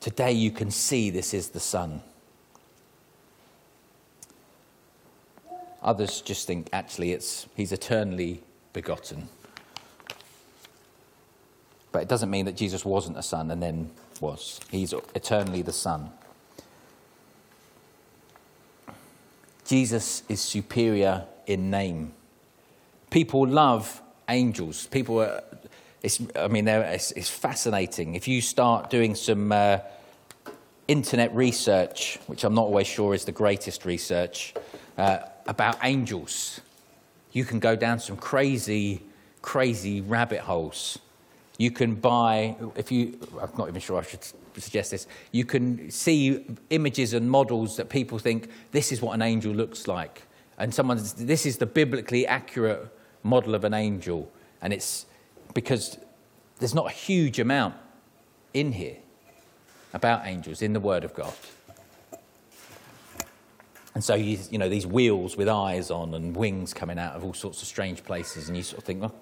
Today 0.01 0.33
you 0.33 0.51
can 0.51 0.71
see 0.71 1.11
this 1.11 1.35
is 1.35 1.51
the 1.51 1.61
Son. 1.61 2.03
Others 5.83 6.21
just 6.21 6.47
think 6.47 6.69
actually 6.73 7.13
it's 7.13 7.47
he's 7.57 7.73
eternally 7.73 8.43
begotten. 8.73 9.29
But 11.93 12.03
it 12.03 12.09
doesn't 12.09 12.31
mean 12.31 12.47
that 12.47 12.57
Jesus 12.57 12.85
wasn't 12.85 13.19
a 13.19 13.23
son 13.23 13.51
and 13.51 13.63
then 13.63 13.91
was. 14.21 14.61
He's 14.71 14.93
eternally 15.15 15.63
the 15.63 15.73
son. 15.73 16.11
Jesus 19.65 20.23
is 20.29 20.41
superior 20.41 21.25
in 21.47 21.71
name. 21.71 22.13
People 23.09 23.47
love 23.47 24.03
angels. 24.29 24.87
People 24.87 25.21
are, 25.21 25.43
it's, 26.03 26.21
I 26.37 26.49
mean, 26.49 26.67
it's, 26.69 27.13
it's, 27.13 27.31
fascinating. 27.31 28.15
If 28.15 28.27
you 28.27 28.41
start 28.41 28.91
doing 28.91 29.15
some 29.15 29.53
uh, 29.53 29.79
internet 30.89 31.35
research, 31.35 32.19
which 32.27 32.45
I'm 32.45 32.55
not 32.55 32.63
always 32.63 32.87
sure 32.87 33.15
is 33.15 33.25
the 33.25 33.33
greatest 33.33 33.85
research, 33.85 34.55
uh, 34.99 35.19
about 35.51 35.77
angels. 35.83 36.61
You 37.33 37.45
can 37.45 37.59
go 37.59 37.75
down 37.75 37.99
some 37.99 38.17
crazy, 38.17 39.03
crazy 39.43 40.01
rabbit 40.01 40.41
holes. 40.41 40.99
You 41.59 41.73
can 41.73 41.97
buy, 41.97 42.57
if 42.77 42.91
you, 42.93 43.19
I'm 43.39 43.51
not 43.59 43.69
even 43.69 43.81
sure 43.81 43.99
I 43.99 44.03
should 44.03 44.25
suggest 44.57 44.93
this, 44.93 45.09
you 45.33 45.45
can 45.45 45.91
see 45.91 46.47
images 46.71 47.13
and 47.15 47.29
models 47.29 47.77
that 47.77 47.89
people 47.91 48.19
think 48.19 48.49
this 48.71 48.93
is 48.93 49.03
what 49.03 49.13
an 49.13 49.23
angel 49.23 49.53
looks 49.53 49.89
like. 49.89 50.23
And 50.57 50.73
someone, 50.73 51.03
this 51.17 51.45
is 51.45 51.59
the 51.59 51.67
biblically 51.67 52.27
accurate 52.27 52.87
model 53.25 53.57
of 53.57 53.65
an 53.65 53.75
angel. 53.75 54.31
And 54.63 54.73
it's 54.73 55.05
because 55.53 55.99
there's 56.61 56.75
not 56.75 56.87
a 56.87 56.95
huge 56.95 57.41
amount 57.41 57.75
in 58.55 58.73
here 58.73 58.99
about 59.93 60.27
angels 60.27 60.63
in 60.63 60.75
the 60.75 60.81
Word 60.81 61.03
of 61.03 61.13
God. 61.13 61.35
And 63.95 64.05
so, 64.05 64.15
you, 64.15 64.39
you 64.51 64.59
know, 64.59 64.69
these 64.69 64.87
wheels 64.87 65.37
with 65.37 65.49
eyes 65.49 65.91
on 65.91 66.15
and 66.15 66.35
wings 66.37 66.73
coming 66.73 66.99
out 66.99 67.15
of 67.15 67.25
all 67.25 67.35
sorts 67.35 67.61
of 67.61 67.69
strange 67.69 68.05
places, 68.05 68.49
and 68.49 68.57
you 68.57 68.63
sort 68.63 68.79
of 68.79 68.85
think, 68.85 69.01
well, 69.01 69.15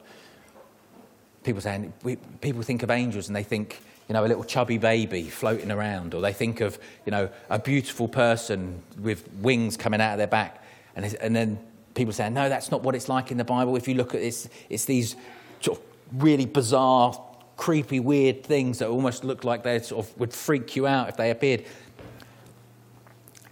people 1.43 1.61
saying, 1.61 1.93
we, 2.03 2.17
people 2.41 2.63
think 2.63 2.83
of 2.83 2.91
angels 2.91 3.29
and 3.29 3.37
they 3.37 3.43
think, 3.43 3.81
you 4.09 4.13
know, 4.13 4.25
a 4.25 4.29
little 4.29 4.45
chubby 4.45 4.79
baby 4.79 5.25
floating 5.25 5.71
around, 5.71 6.13
or 6.15 6.21
they 6.21 6.33
think 6.33 6.61
of, 6.61 6.79
you 7.07 7.11
know, 7.11 7.31
a 7.49 7.59
beautiful 7.59 8.09
person 8.09 8.83
with 9.01 9.27
wings 9.41 9.77
coming 9.77 10.01
out 10.01 10.13
of 10.13 10.19
their 10.19 10.27
back. 10.27 10.63
And, 10.97 11.15
and 11.21 11.35
then 11.35 11.59
people 11.95 12.13
say, 12.13 12.29
no, 12.29 12.49
that's 12.49 12.71
not 12.71 12.83
what 12.83 12.95
it's 12.95 13.09
like 13.09 13.31
in 13.31 13.39
the 13.39 13.45
Bible. 13.45 13.77
If 13.77 13.89
you 13.89 13.95
look 13.95 14.15
at 14.15 14.21
this, 14.21 14.49
it's 14.69 14.85
these 14.85 15.17
sort 15.61 15.79
of 15.79 15.85
really 16.23 16.47
bizarre, 16.47 17.19
creepy, 17.57 18.01
weird 18.01 18.45
things 18.45 18.79
that 18.79 18.89
almost 18.89 19.25
look 19.25 19.45
like 19.45 19.63
they 19.63 19.79
sort 19.81 20.07
of 20.07 20.19
would 20.19 20.33
freak 20.33 20.77
you 20.77 20.87
out 20.87 21.09
if 21.09 21.17
they 21.17 21.31
appeared 21.31 21.65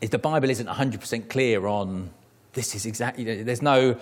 is 0.00 0.10
the 0.10 0.18
Bible 0.18 0.50
isn't 0.50 0.68
100% 0.68 1.28
clear 1.28 1.66
on 1.66 2.10
this 2.52 2.74
is 2.74 2.86
exactly, 2.86 3.42
there's 3.42 3.62
no, 3.62 3.98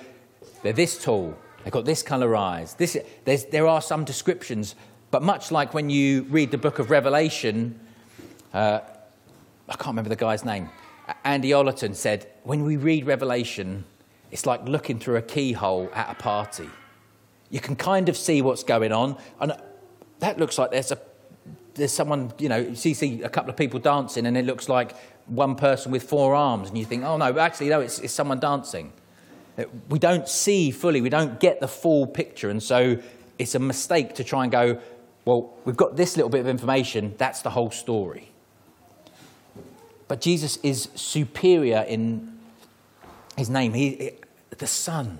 they're 0.62 0.72
this 0.72 1.02
tall, 1.02 1.36
they've 1.62 1.72
got 1.72 1.84
this 1.84 2.02
colour 2.02 2.36
eyes. 2.36 2.74
This, 2.74 2.96
there's, 3.24 3.44
there 3.46 3.66
are 3.66 3.82
some 3.82 4.04
descriptions, 4.04 4.74
but 5.10 5.22
much 5.22 5.50
like 5.50 5.74
when 5.74 5.90
you 5.90 6.22
read 6.24 6.50
the 6.50 6.58
book 6.58 6.78
of 6.78 6.90
Revelation, 6.90 7.78
uh, 8.52 8.80
I 9.68 9.72
can't 9.74 9.88
remember 9.88 10.10
the 10.10 10.16
guy's 10.16 10.44
name. 10.44 10.70
Andy 11.24 11.50
Ollerton 11.50 11.94
said, 11.94 12.28
when 12.44 12.64
we 12.64 12.76
read 12.76 13.06
Revelation, 13.06 13.84
it's 14.30 14.46
like 14.46 14.66
looking 14.66 14.98
through 14.98 15.16
a 15.16 15.22
keyhole 15.22 15.90
at 15.94 16.10
a 16.10 16.14
party. 16.14 16.68
You 17.50 17.60
can 17.60 17.76
kind 17.76 18.08
of 18.08 18.16
see 18.16 18.42
what's 18.42 18.64
going 18.64 18.92
on, 18.92 19.16
and 19.40 19.52
that 20.20 20.38
looks 20.38 20.58
like 20.58 20.70
there's 20.70 20.92
a 20.92 20.98
there's 21.74 21.92
someone, 21.92 22.32
you 22.38 22.48
know, 22.48 22.58
you 22.58 22.74
see 22.74 23.22
a 23.22 23.28
couple 23.28 23.50
of 23.50 23.56
people 23.56 23.80
dancing, 23.80 24.26
and 24.26 24.36
it 24.36 24.44
looks 24.44 24.68
like 24.68 24.94
one 25.26 25.54
person 25.54 25.90
with 25.90 26.02
four 26.02 26.34
arms, 26.34 26.68
and 26.68 26.78
you 26.78 26.84
think, 26.84 27.04
oh 27.04 27.16
no, 27.16 27.38
actually, 27.38 27.68
no, 27.68 27.80
it's, 27.80 27.98
it's 27.98 28.12
someone 28.12 28.40
dancing. 28.40 28.92
Uh, 29.56 29.64
we 29.88 29.98
don't 29.98 30.28
see 30.28 30.70
fully, 30.70 31.00
we 31.00 31.08
don't 31.08 31.40
get 31.40 31.60
the 31.60 31.68
full 31.68 32.06
picture, 32.06 32.50
and 32.50 32.62
so 32.62 32.98
it's 33.38 33.54
a 33.54 33.58
mistake 33.58 34.14
to 34.14 34.24
try 34.24 34.42
and 34.42 34.52
go, 34.52 34.80
well, 35.24 35.54
we've 35.64 35.76
got 35.76 35.96
this 35.96 36.16
little 36.16 36.30
bit 36.30 36.40
of 36.40 36.48
information, 36.48 37.14
that's 37.16 37.42
the 37.42 37.50
whole 37.50 37.70
story. 37.70 38.30
But 40.06 40.20
Jesus 40.20 40.58
is 40.62 40.88
superior 40.94 41.84
in 41.88 42.38
his 43.36 43.48
name. 43.48 43.72
He, 43.72 44.12
the 44.50 44.66
Son. 44.66 45.18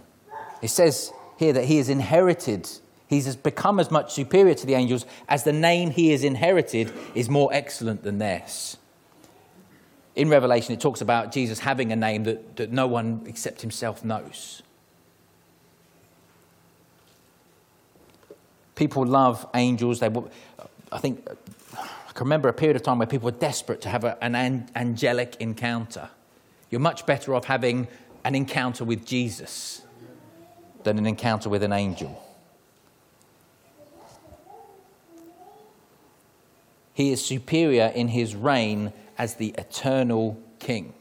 It 0.60 0.68
says 0.68 1.12
here 1.38 1.54
that 1.54 1.64
he 1.64 1.78
has 1.78 1.88
inherited, 1.88 2.68
he 3.08 3.20
has 3.22 3.34
become 3.34 3.80
as 3.80 3.90
much 3.90 4.12
superior 4.12 4.54
to 4.54 4.66
the 4.66 4.74
angels 4.74 5.06
as 5.28 5.44
the 5.44 5.52
name 5.52 5.90
he 5.90 6.10
has 6.10 6.22
inherited 6.22 6.92
is 7.14 7.28
more 7.28 7.48
excellent 7.52 8.02
than 8.02 8.18
theirs 8.18 8.76
in 10.16 10.28
Revelation, 10.28 10.72
it 10.74 10.80
talks 10.80 11.00
about 11.00 11.32
Jesus 11.32 11.58
having 11.58 11.90
a 11.90 11.96
name 11.96 12.24
that, 12.24 12.56
that 12.56 12.70
no 12.70 12.86
one 12.86 13.22
except 13.26 13.60
himself 13.60 14.04
knows. 14.04 14.62
People 18.76 19.06
love 19.06 19.46
angels. 19.54 20.00
They, 20.00 20.10
I 20.92 20.98
think 20.98 21.26
I 21.76 22.12
can 22.12 22.24
remember 22.24 22.48
a 22.48 22.52
period 22.52 22.76
of 22.76 22.82
time 22.82 22.98
where 22.98 23.06
people 23.06 23.26
were 23.26 23.38
desperate 23.38 23.80
to 23.82 23.88
have 23.88 24.04
a, 24.04 24.22
an 24.22 24.68
angelic 24.74 25.36
encounter. 25.40 26.10
You're 26.70 26.80
much 26.80 27.06
better 27.06 27.34
off 27.34 27.44
having 27.44 27.88
an 28.24 28.34
encounter 28.34 28.84
with 28.84 29.04
Jesus 29.04 29.82
than 30.84 30.98
an 30.98 31.06
encounter 31.06 31.48
with 31.48 31.62
an 31.62 31.72
angel. 31.72 32.20
He 36.92 37.10
is 37.10 37.24
superior 37.24 37.92
in 37.94 38.08
his 38.08 38.36
reign 38.36 38.92
as 39.18 39.34
the 39.34 39.54
eternal 39.58 40.38
King. 40.58 40.94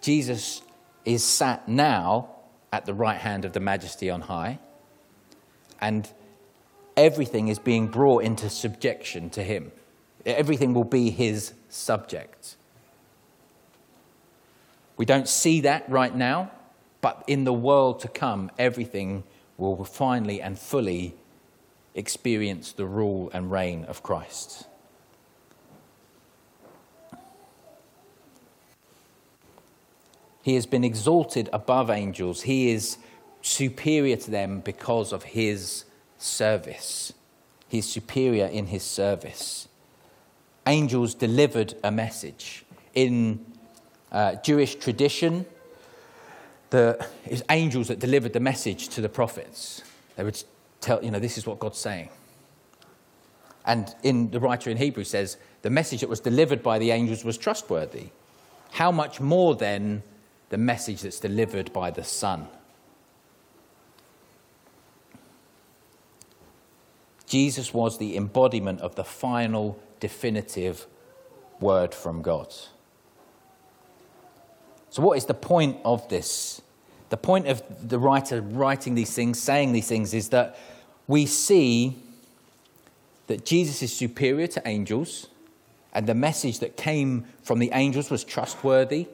Jesus 0.00 0.62
is 1.04 1.24
sat 1.24 1.68
now 1.68 2.28
at 2.72 2.86
the 2.86 2.94
right 2.94 3.18
hand 3.18 3.44
of 3.44 3.52
the 3.52 3.60
majesty 3.60 4.10
on 4.10 4.22
high, 4.22 4.58
and 5.80 6.10
everything 6.96 7.48
is 7.48 7.58
being 7.58 7.86
brought 7.86 8.24
into 8.24 8.50
subjection 8.50 9.30
to 9.30 9.42
him. 9.42 9.72
Everything 10.26 10.74
will 10.74 10.84
be 10.84 11.10
his 11.10 11.54
subject. 11.68 12.56
We 14.96 15.04
don't 15.04 15.28
see 15.28 15.60
that 15.62 15.88
right 15.88 16.14
now, 16.14 16.50
but 17.00 17.22
in 17.26 17.44
the 17.44 17.52
world 17.52 18.00
to 18.00 18.08
come, 18.08 18.50
everything 18.58 19.24
will 19.56 19.84
finally 19.84 20.42
and 20.42 20.58
fully 20.58 21.14
experience 21.94 22.72
the 22.72 22.86
rule 22.86 23.30
and 23.32 23.50
reign 23.50 23.84
of 23.84 24.02
Christ. 24.02 24.66
He 30.48 30.54
has 30.54 30.64
been 30.64 30.82
exalted 30.82 31.50
above 31.52 31.90
angels. 31.90 32.40
He 32.40 32.70
is 32.70 32.96
superior 33.42 34.16
to 34.16 34.30
them 34.30 34.60
because 34.60 35.12
of 35.12 35.22
his 35.22 35.84
service. 36.16 37.12
He's 37.68 37.86
superior 37.86 38.46
in 38.46 38.68
his 38.68 38.82
service. 38.82 39.68
Angels 40.66 41.12
delivered 41.12 41.74
a 41.84 41.90
message. 41.90 42.64
In 42.94 43.44
uh, 44.10 44.36
Jewish 44.36 44.76
tradition, 44.76 45.44
the, 46.70 47.06
it 47.26 47.32
was 47.32 47.42
angels 47.50 47.88
that 47.88 47.98
delivered 47.98 48.32
the 48.32 48.40
message 48.40 48.88
to 48.88 49.02
the 49.02 49.08
prophets. 49.10 49.82
They 50.16 50.24
would 50.24 50.42
tell, 50.80 51.04
you 51.04 51.10
know, 51.10 51.18
this 51.18 51.36
is 51.36 51.46
what 51.46 51.58
God's 51.58 51.76
saying. 51.76 52.08
And 53.66 53.94
in 54.02 54.30
the 54.30 54.40
writer 54.40 54.70
in 54.70 54.78
Hebrew 54.78 55.04
says, 55.04 55.36
the 55.60 55.68
message 55.68 56.00
that 56.00 56.08
was 56.08 56.20
delivered 56.20 56.62
by 56.62 56.78
the 56.78 56.90
angels 56.90 57.22
was 57.22 57.36
trustworthy. 57.36 58.06
How 58.70 58.90
much 58.90 59.20
more 59.20 59.54
then 59.54 60.02
the 60.50 60.58
message 60.58 61.02
that's 61.02 61.20
delivered 61.20 61.72
by 61.72 61.90
the 61.90 62.04
Son. 62.04 62.48
Jesus 67.26 67.74
was 67.74 67.98
the 67.98 68.16
embodiment 68.16 68.80
of 68.80 68.94
the 68.94 69.04
final, 69.04 69.78
definitive 70.00 70.86
word 71.60 71.94
from 71.94 72.22
God. 72.22 72.54
So, 74.90 75.02
what 75.02 75.18
is 75.18 75.26
the 75.26 75.34
point 75.34 75.76
of 75.84 76.08
this? 76.08 76.62
The 77.10 77.18
point 77.18 77.46
of 77.46 77.62
the 77.86 77.98
writer 77.98 78.40
writing 78.40 78.94
these 78.94 79.14
things, 79.14 79.38
saying 79.38 79.72
these 79.72 79.88
things, 79.88 80.14
is 80.14 80.30
that 80.30 80.58
we 81.06 81.26
see 81.26 81.98
that 83.26 83.44
Jesus 83.44 83.82
is 83.82 83.94
superior 83.94 84.46
to 84.46 84.66
angels, 84.66 85.26
and 85.92 86.06
the 86.06 86.14
message 86.14 86.60
that 86.60 86.78
came 86.78 87.26
from 87.42 87.58
the 87.58 87.70
angels 87.74 88.10
was 88.10 88.24
trustworthy 88.24 89.06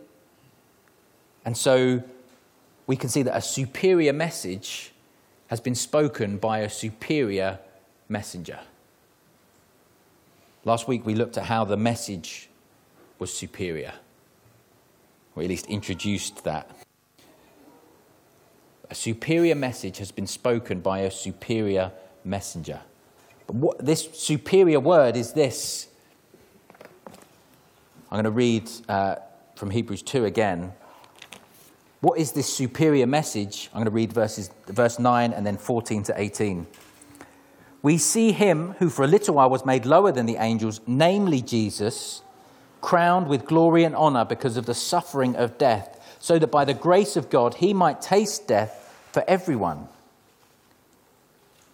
and 1.44 1.56
so 1.56 2.02
we 2.86 2.96
can 2.96 3.08
see 3.08 3.22
that 3.22 3.36
a 3.36 3.42
superior 3.42 4.12
message 4.12 4.92
has 5.48 5.60
been 5.60 5.74
spoken 5.74 6.38
by 6.38 6.60
a 6.60 6.70
superior 6.70 7.58
messenger. 8.08 8.58
Last 10.64 10.88
week 10.88 11.04
we 11.04 11.14
looked 11.14 11.36
at 11.36 11.44
how 11.44 11.64
the 11.64 11.76
message 11.76 12.48
was 13.18 13.32
superior, 13.36 13.92
or 15.34 15.42
at 15.42 15.48
least 15.48 15.66
introduced 15.66 16.44
that. 16.44 16.70
A 18.90 18.94
superior 18.94 19.54
message 19.54 19.98
has 19.98 20.10
been 20.10 20.26
spoken 20.26 20.80
by 20.80 21.00
a 21.00 21.10
superior 21.10 21.92
messenger. 22.24 22.80
But 23.46 23.56
what, 23.56 23.84
this 23.84 24.08
superior 24.14 24.80
word 24.80 25.16
is 25.16 25.32
this. 25.32 25.88
I'm 28.10 28.22
going 28.22 28.24
to 28.24 28.30
read 28.30 28.70
uh, 28.88 29.16
from 29.56 29.70
Hebrews 29.70 30.02
2 30.02 30.24
again. 30.24 30.72
What 32.04 32.18
is 32.18 32.32
this 32.32 32.54
superior 32.54 33.06
message? 33.06 33.70
I'm 33.72 33.78
going 33.78 33.86
to 33.86 33.90
read 33.90 34.12
verses, 34.12 34.50
verse 34.66 34.98
9 34.98 35.32
and 35.32 35.46
then 35.46 35.56
14 35.56 36.02
to 36.02 36.20
18. 36.20 36.66
We 37.80 37.96
see 37.96 38.32
him 38.32 38.72
who 38.72 38.90
for 38.90 39.06
a 39.06 39.08
little 39.08 39.36
while 39.36 39.48
was 39.48 39.64
made 39.64 39.86
lower 39.86 40.12
than 40.12 40.26
the 40.26 40.36
angels, 40.36 40.82
namely 40.86 41.40
Jesus, 41.40 42.20
crowned 42.82 43.26
with 43.26 43.46
glory 43.46 43.84
and 43.84 43.96
honor 43.96 44.26
because 44.26 44.58
of 44.58 44.66
the 44.66 44.74
suffering 44.74 45.34
of 45.34 45.56
death, 45.56 45.98
so 46.18 46.38
that 46.38 46.48
by 46.48 46.66
the 46.66 46.74
grace 46.74 47.16
of 47.16 47.30
God 47.30 47.54
he 47.54 47.72
might 47.72 48.02
taste 48.02 48.46
death 48.46 48.94
for 49.10 49.24
everyone. 49.26 49.88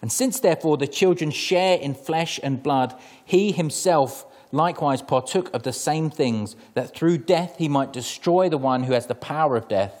And 0.01 0.09
since 0.09 0.39
therefore 0.39 0.77
the 0.77 0.87
children 0.87 1.31
share 1.31 1.77
in 1.77 1.93
flesh 1.93 2.39
and 2.41 2.63
blood, 2.63 2.97
he 3.25 3.51
himself 3.51 4.25
likewise 4.53 5.01
partook 5.01 5.53
of 5.53 5.63
the 5.63 5.73
same 5.73 6.09
things, 6.09 6.55
that 6.73 6.95
through 6.95 7.17
death 7.17 7.55
he 7.57 7.67
might 7.67 7.91
destroy 7.91 8.47
the 8.47 8.57
one 8.57 8.83
who 8.83 8.93
has 8.93 9.07
the 9.07 9.13
power 9.13 9.57
of 9.57 9.67
death 9.67 10.00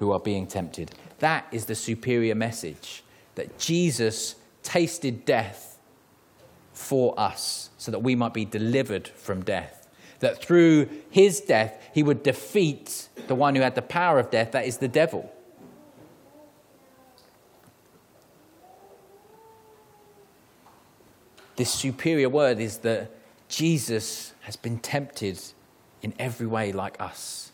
who 0.00 0.10
are 0.10 0.18
being 0.18 0.46
tempted. 0.46 0.90
That 1.20 1.46
is 1.52 1.66
the 1.66 1.74
superior 1.76 2.34
message 2.34 3.04
that 3.36 3.58
Jesus 3.58 4.34
tasted 4.62 5.24
death 5.24 5.78
for 6.72 7.18
us 7.20 7.70
so 7.76 7.92
that 7.92 8.00
we 8.00 8.16
might 8.16 8.34
be 8.34 8.46
delivered 8.46 9.06
from 9.06 9.44
death. 9.44 9.88
That 10.20 10.42
through 10.42 10.88
his 11.10 11.40
death, 11.40 11.90
he 11.92 12.02
would 12.02 12.22
defeat 12.22 13.08
the 13.28 13.34
one 13.34 13.54
who 13.54 13.60
had 13.60 13.74
the 13.74 13.82
power 13.82 14.18
of 14.18 14.30
death, 14.30 14.52
that 14.52 14.66
is 14.66 14.78
the 14.78 14.88
devil. 14.88 15.30
This 21.56 21.70
superior 21.70 22.30
word 22.30 22.58
is 22.58 22.78
that 22.78 23.10
Jesus 23.48 24.32
has 24.42 24.56
been 24.56 24.78
tempted 24.78 25.38
in 26.00 26.14
every 26.18 26.46
way 26.46 26.72
like 26.72 26.98
us. 26.98 27.49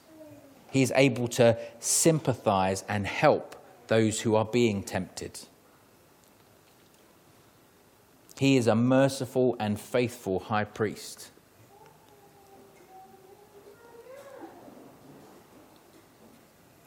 He 0.70 0.82
is 0.82 0.92
able 0.94 1.28
to 1.28 1.56
sympathize 1.80 2.84
and 2.88 3.06
help 3.06 3.56
those 3.86 4.20
who 4.20 4.34
are 4.34 4.44
being 4.44 4.82
tempted. 4.82 5.40
He 8.38 8.56
is 8.56 8.66
a 8.66 8.74
merciful 8.74 9.56
and 9.58 9.80
faithful 9.80 10.40
high 10.40 10.64
priest. 10.64 11.30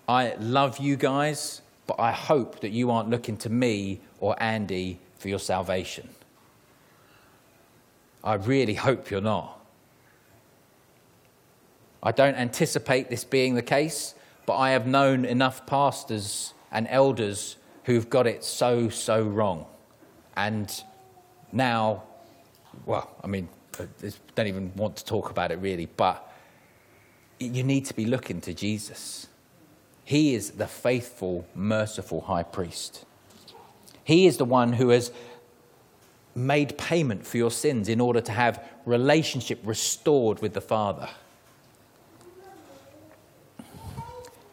I 0.08 0.36
love 0.39 0.80
you 0.80 0.96
guys, 0.96 1.62
but 1.86 2.00
I 2.00 2.12
hope 2.12 2.62
that 2.62 2.72
you 2.72 2.92
aren't 2.92 3.10
looking 3.10 3.38
to 3.38 3.50
me 3.50 4.00
or 4.20 4.36
Andy 4.42 5.00
for 5.18 5.30
your 5.30 5.39
salvation. 5.39 6.10
I 8.24 8.34
really 8.34 8.74
hope 8.74 9.12
you're 9.12 9.22
not. 9.22 9.59
I 12.02 12.12
don't 12.12 12.36
anticipate 12.36 13.10
this 13.10 13.24
being 13.24 13.56
the 13.56 13.62
case, 13.62 14.16
but 14.46 14.56
I 14.56 14.72
have 14.72 14.88
known 14.88 15.26
enough 15.26 15.66
pastors 15.66 16.54
and 16.72 16.88
elders 16.90 17.58
who've 17.84 18.10
got 18.10 18.28
it 18.28 18.44
so, 18.44 18.90
so 18.90 19.24
wrong. 19.24 19.66
And 20.36 20.72
now, 21.52 22.04
well, 22.86 23.10
I 23.24 23.28
mean, 23.28 23.50
I 23.80 23.88
don't 24.36 24.48
even 24.48 24.72
want 24.76 24.98
to 24.98 25.06
talk 25.06 25.30
about 25.30 25.52
it 25.52 25.60
really, 25.60 25.86
but 25.86 26.26
you 27.40 27.64
need 27.64 27.86
to 27.86 27.94
be 27.94 28.06
looking 28.06 28.42
to 28.42 28.54
Jesus. 28.54 29.28
He 30.04 30.36
is 30.36 30.52
the 30.52 30.68
faithful, 30.68 31.46
merciful 31.54 32.22
high 32.22 32.44
priest. 32.44 33.06
He 34.04 34.26
is 34.26 34.38
the 34.38 34.46
one 34.46 34.74
who 34.74 34.90
has 34.90 35.12
made 36.34 36.78
payment 36.78 37.28
for 37.28 37.38
your 37.38 37.52
sins 37.52 37.90
in 37.90 38.00
order 38.00 38.22
to 38.22 38.32
have 38.32 38.64
relationship 38.86 39.60
restored 39.64 40.42
with 40.42 40.54
the 40.54 40.62
Father. 40.62 41.10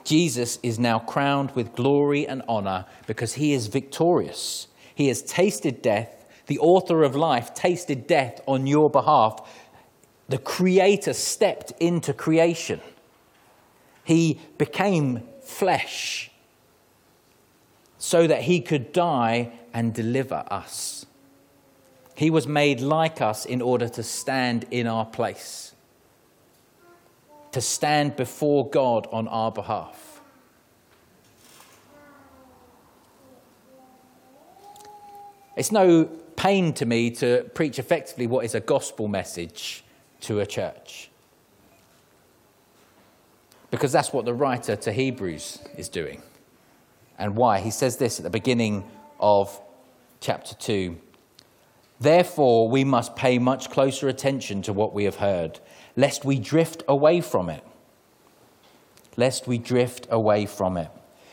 Jesus 0.06 0.60
is 0.62 0.78
now 0.78 1.00
crowned 1.00 1.50
with 1.56 1.74
glory 1.74 2.28
and 2.28 2.40
honor 2.48 2.86
because 3.08 3.34
he 3.34 3.52
is 3.52 3.66
victorious. 3.66 4.68
He 4.94 5.08
has 5.08 5.20
tasted 5.20 5.82
death. 5.82 6.24
The 6.46 6.60
author 6.60 7.02
of 7.02 7.16
life 7.16 7.52
tasted 7.54 8.06
death 8.06 8.40
on 8.46 8.68
your 8.68 8.88
behalf. 8.88 9.40
The 10.28 10.38
Creator 10.38 11.12
stepped 11.12 11.72
into 11.80 12.12
creation. 12.12 12.80
He 14.04 14.40
became 14.58 15.24
flesh 15.42 16.30
so 17.98 18.28
that 18.28 18.42
he 18.42 18.60
could 18.60 18.92
die 18.92 19.50
and 19.74 19.92
deliver 19.92 20.44
us. 20.48 21.04
He 22.14 22.30
was 22.30 22.46
made 22.46 22.80
like 22.80 23.20
us 23.20 23.44
in 23.44 23.60
order 23.60 23.88
to 23.88 24.04
stand 24.04 24.66
in 24.70 24.86
our 24.86 25.04
place 25.04 25.74
to 27.56 27.62
stand 27.62 28.14
before 28.16 28.68
God 28.68 29.08
on 29.10 29.26
our 29.28 29.50
behalf. 29.50 30.20
It's 35.56 35.72
no 35.72 36.04
pain 36.36 36.74
to 36.74 36.84
me 36.84 37.10
to 37.12 37.50
preach 37.54 37.78
effectively 37.78 38.26
what 38.26 38.44
is 38.44 38.54
a 38.54 38.60
gospel 38.60 39.08
message 39.08 39.84
to 40.20 40.40
a 40.40 40.44
church. 40.44 41.08
Because 43.70 43.90
that's 43.90 44.12
what 44.12 44.26
the 44.26 44.34
writer 44.34 44.76
to 44.76 44.92
Hebrews 44.92 45.60
is 45.78 45.88
doing. 45.88 46.20
And 47.18 47.36
why? 47.36 47.60
He 47.60 47.70
says 47.70 47.96
this 47.96 48.18
at 48.18 48.24
the 48.24 48.28
beginning 48.28 48.84
of 49.18 49.58
chapter 50.20 50.54
2. 50.56 50.94
Therefore, 52.00 52.68
we 52.68 52.84
must 52.84 53.16
pay 53.16 53.38
much 53.38 53.70
closer 53.70 54.08
attention 54.08 54.60
to 54.60 54.74
what 54.74 54.92
we 54.92 55.04
have 55.04 55.16
heard 55.16 55.58
lest 55.96 56.24
we 56.24 56.38
drift 56.38 56.82
away 56.86 57.20
from 57.20 57.48
it. 57.48 57.64
Lest 59.16 59.46
we 59.46 59.58
drift 59.58 60.06
away 60.10 60.46
from 60.46 60.76
it. 60.76 60.90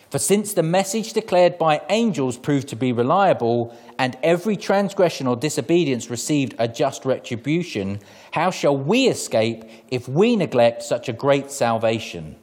For 0.09 0.19
since 0.19 0.53
the 0.53 0.63
message 0.63 1.13
declared 1.13 1.57
by 1.57 1.81
angels 1.89 2.37
proved 2.37 2.67
to 2.67 2.75
be 2.75 2.91
reliable, 2.91 3.75
and 3.97 4.15
every 4.21 4.55
transgression 4.55 5.25
or 5.25 5.35
disobedience 5.35 6.09
received 6.09 6.53
a 6.59 6.67
just 6.67 7.03
retribution, 7.03 7.99
how 8.31 8.51
shall 8.51 8.77
we 8.77 9.07
escape 9.07 9.63
if 9.89 10.07
we 10.07 10.35
neglect 10.35 10.83
such 10.83 11.09
a 11.09 11.13
great 11.13 11.49
salvation? 11.49 12.35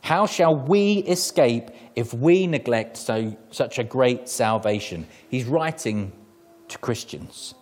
How 0.00 0.26
shall 0.26 0.54
we 0.54 0.98
escape 0.98 1.70
if 1.96 2.14
we 2.14 2.46
neglect 2.46 2.96
so, 2.96 3.36
such 3.50 3.80
a 3.80 3.84
great 3.84 4.28
salvation? 4.28 5.08
He's 5.28 5.44
writing 5.44 6.12
to 6.68 6.78
Christians. 6.78 7.54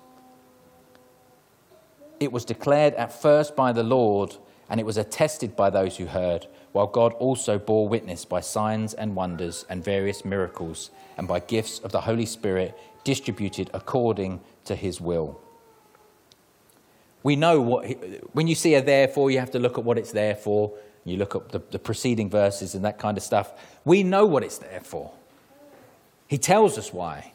It 2.19 2.33
was 2.33 2.45
declared 2.45 2.95
at 2.95 3.13
first 3.13 3.55
by 3.55 3.73
the 3.73 3.83
Lord, 3.83 4.37
and 4.69 4.81
it 4.81 4.87
was 4.87 4.97
attested 4.97 5.55
by 5.55 5.71
those 5.71 5.97
who 5.97 6.07
heard, 6.07 6.47
while 6.73 6.87
God 6.87 7.13
also 7.15 7.59
bore 7.59 7.89
witness 7.89 8.25
by 8.25 8.41
signs 8.41 8.95
and 8.95 9.15
wonders 9.15 9.65
and 9.69 9.85
various 9.85 10.25
miracles, 10.25 10.91
and 11.17 11.29
by 11.29 11.41
gifts 11.41 11.79
of 11.81 11.93
the 11.93 12.03
Holy 12.03 12.27
Spirit 12.27 12.79
distributed 13.05 13.71
according 13.73 14.41
to 14.65 14.75
his 14.75 15.01
will. 15.01 15.41
We 17.23 17.37
know 17.37 17.61
what, 17.61 17.87
when 18.35 18.47
you 18.47 18.55
see 18.55 18.75
a 18.75 18.83
therefore, 18.83 19.31
you 19.31 19.39
have 19.41 19.51
to 19.53 19.59
look 19.59 19.79
at 19.79 19.85
what 19.85 19.99
it's 19.99 20.13
there 20.13 20.35
for. 20.35 20.73
You 21.05 21.17
look 21.17 21.35
up 21.35 21.53
the, 21.53 21.61
the 21.71 21.79
preceding 21.79 22.31
verses 22.31 22.75
and 22.75 22.85
that 22.85 22.99
kind 22.99 23.17
of 23.17 23.23
stuff. 23.23 23.53
We 23.85 24.03
know 24.03 24.27
what 24.27 24.43
it's 24.43 24.59
there 24.59 24.81
for. 24.81 25.13
He 26.29 26.39
tells 26.39 26.79
us 26.79 26.93
why. 26.93 27.33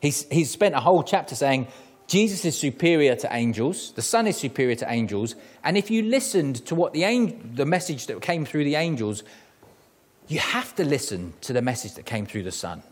He's, 0.00 0.26
he's 0.30 0.50
spent 0.50 0.74
a 0.74 0.80
whole 0.80 1.02
chapter 1.02 1.34
saying, 1.34 1.68
Jesus 2.06 2.44
is 2.44 2.58
superior 2.58 3.16
to 3.16 3.34
angels, 3.34 3.92
the 3.92 4.02
Son 4.02 4.26
is 4.26 4.36
superior 4.36 4.76
to 4.76 4.90
angels, 4.90 5.34
and 5.62 5.76
if 5.78 5.90
you 5.90 6.02
listened 6.02 6.64
to 6.66 6.74
what 6.74 6.92
the, 6.92 7.04
angel, 7.04 7.38
the 7.54 7.64
message 7.64 8.06
that 8.06 8.20
came 8.20 8.44
through 8.44 8.64
the 8.64 8.74
angels, 8.74 9.22
you 10.28 10.38
have 10.38 10.74
to 10.74 10.84
listen 10.84 11.32
to 11.42 11.52
the 11.52 11.62
message 11.62 11.94
that 11.94 12.04
came 12.04 12.26
through 12.26 12.42
the 12.42 12.52
Son 12.52 12.82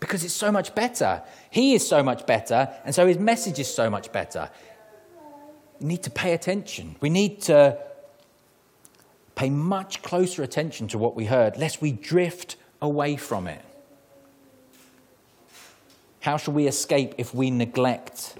because 0.00 0.24
it's 0.24 0.34
so 0.34 0.52
much 0.52 0.74
better. 0.74 1.22
He 1.50 1.74
is 1.74 1.86
so 1.86 2.02
much 2.02 2.26
better, 2.26 2.68
and 2.84 2.94
so 2.94 3.06
his 3.06 3.18
message 3.18 3.58
is 3.58 3.72
so 3.72 3.90
much 3.90 4.12
better. 4.12 4.50
We 5.80 5.88
need 5.88 6.02
to 6.04 6.10
pay 6.10 6.34
attention. 6.34 6.96
We 7.00 7.10
need 7.10 7.42
to 7.42 7.78
pay 9.34 9.50
much 9.50 10.02
closer 10.02 10.42
attention 10.42 10.88
to 10.88 10.98
what 10.98 11.14
we 11.14 11.24
heard, 11.24 11.56
lest 11.56 11.80
we 11.80 11.92
drift 11.92 12.56
away 12.80 13.16
from 13.16 13.46
it. 13.46 13.62
How 16.28 16.36
shall 16.36 16.52
we 16.52 16.66
escape 16.66 17.14
if 17.16 17.34
we 17.34 17.50
neglect 17.50 18.34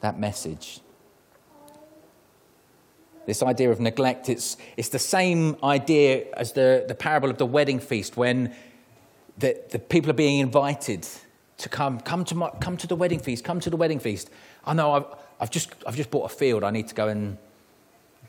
that 0.00 0.18
message? 0.18 0.80
This 3.26 3.42
idea 3.42 3.70
of 3.70 3.78
neglect, 3.78 4.30
it's, 4.30 4.56
it's 4.78 4.88
the 4.88 4.98
same 4.98 5.58
idea 5.62 6.32
as 6.34 6.54
the, 6.54 6.86
the 6.88 6.94
parable 6.94 7.28
of 7.28 7.36
the 7.36 7.44
wedding 7.44 7.78
feast 7.78 8.16
when 8.16 8.54
the, 9.36 9.60
the 9.68 9.78
people 9.78 10.08
are 10.08 10.14
being 10.14 10.40
invited 10.40 11.06
to 11.58 11.68
come, 11.68 12.00
come 12.00 12.24
to, 12.24 12.34
my, 12.34 12.48
come 12.62 12.78
to 12.78 12.86
the 12.86 12.96
wedding 12.96 13.20
feast, 13.20 13.44
come 13.44 13.60
to 13.60 13.68
the 13.68 13.76
wedding 13.76 13.98
feast. 13.98 14.30
I 14.64 14.72
know 14.72 14.92
I've, 14.92 15.06
I've, 15.38 15.50
just, 15.50 15.74
I've 15.86 15.96
just 15.96 16.10
bought 16.10 16.24
a 16.24 16.34
field, 16.34 16.64
I 16.64 16.70
need 16.70 16.88
to 16.88 16.94
go 16.94 17.08
and 17.08 17.36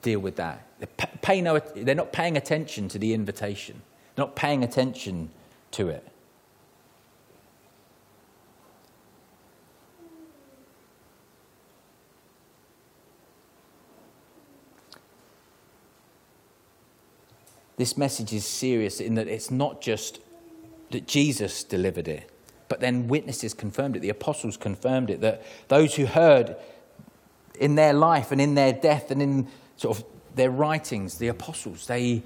deal 0.01 0.19
with 0.19 0.36
that. 0.36 0.67
They 0.80 0.88
pay 1.21 1.39
no, 1.39 1.60
they're 1.60 1.95
not 1.95 2.12
paying 2.12 2.36
attention 2.36 2.89
to 2.89 2.99
the 2.99 3.13
invitation, 3.13 3.84
they're 4.15 4.25
not 4.25 4.36
paying 4.36 4.65
attention 4.65 5.30
to 5.71 5.88
it. 5.88 6.06
This 17.78 17.98
message 17.98 18.34
is 18.34 18.46
serious 18.46 19.00
in 19.00 19.16
that 19.16 19.28
it's 19.28 19.52
not 19.52 19.82
just 19.82 20.20
that 20.92 21.08
Jesus 21.08 21.64
delivered 21.64 22.08
it, 22.08 22.30
but 22.68 22.80
then 22.80 23.08
witnesses 23.08 23.54
confirmed 23.54 23.96
it, 23.96 24.00
the 24.00 24.10
apostles 24.10 24.58
confirmed 24.58 25.10
it, 25.10 25.22
that 25.22 25.44
those 25.68 25.96
who 25.96 26.06
heard 26.06 26.56
in 27.60 27.76
their 27.76 27.94
life 27.94 28.32
and 28.32 28.42
in 28.42 28.56
their 28.56 28.74
death 28.74 29.12
and 29.12 29.22
in 29.22 29.48
sort 29.78 29.98
of 29.98 30.06
their 30.36 30.50
writings, 30.50 31.18
the 31.18 31.28
apostles, 31.28 31.88
they 31.88 32.24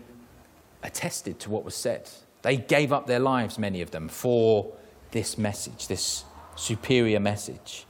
attested 0.83 1.39
to 1.39 1.49
what 1.49 1.63
was 1.63 1.75
said. 1.75 2.09
They 2.41 2.57
gave 2.57 2.93
up 2.93 3.07
their 3.07 3.19
lives, 3.19 3.59
many 3.59 3.81
of 3.81 3.91
them, 3.91 4.07
for 4.07 4.71
this 5.11 5.37
message, 5.37 5.87
this 5.87 6.23
superior 6.55 7.19
message. 7.19 7.85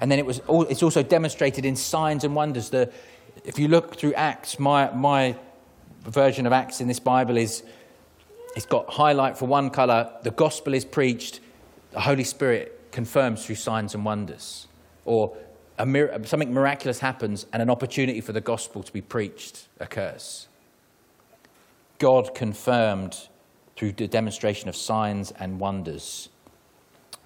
And 0.00 0.10
then 0.10 0.18
it 0.18 0.26
was, 0.26 0.40
it's 0.48 0.82
also 0.82 1.02
demonstrated 1.02 1.64
in 1.64 1.76
signs 1.76 2.24
and 2.24 2.34
wonders. 2.34 2.70
The, 2.70 2.90
if 3.44 3.58
you 3.58 3.68
look 3.68 3.96
through 3.96 4.14
Acts, 4.14 4.58
my, 4.58 4.90
my 4.92 5.36
version 6.02 6.46
of 6.46 6.52
Acts 6.52 6.80
in 6.80 6.88
this 6.88 7.00
Bible 7.00 7.36
is 7.36 7.62
it's 8.56 8.66
got 8.66 8.90
highlight 8.90 9.38
for 9.38 9.46
one 9.46 9.70
colour, 9.70 10.12
the 10.22 10.30
gospel 10.30 10.74
is 10.74 10.84
preached, 10.84 11.40
the 11.92 12.00
Holy 12.00 12.24
Spirit 12.24 12.90
confirms 12.90 13.46
through 13.46 13.56
signs 13.56 13.94
and 13.94 14.04
wonders. 14.04 14.66
Or 15.04 15.36
mir- 15.84 16.20
something 16.24 16.52
miraculous 16.52 16.98
happens 16.98 17.46
and 17.52 17.62
an 17.62 17.70
opportunity 17.70 18.20
for 18.20 18.32
the 18.32 18.40
gospel 18.40 18.82
to 18.82 18.92
be 18.92 19.00
preached 19.00 19.68
occurs. 19.78 20.48
God 21.98 22.34
confirmed 22.34 23.28
through 23.76 23.92
the 23.92 24.08
demonstration 24.08 24.68
of 24.68 24.76
signs 24.76 25.30
and 25.32 25.60
wonders 25.60 26.28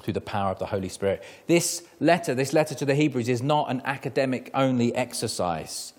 through 0.02 0.14
the 0.14 0.20
power 0.20 0.50
of 0.50 0.58
the 0.58 0.66
Holy 0.66 0.88
Spirit. 0.88 1.22
This 1.46 1.82
letter, 1.98 2.34
this 2.34 2.52
letter 2.52 2.74
to 2.74 2.84
the 2.84 2.94
Hebrews, 2.94 3.28
is 3.28 3.42
not 3.42 3.70
an 3.70 3.80
academic 3.84 4.50
only 4.52 4.94
exercise. 4.94 5.94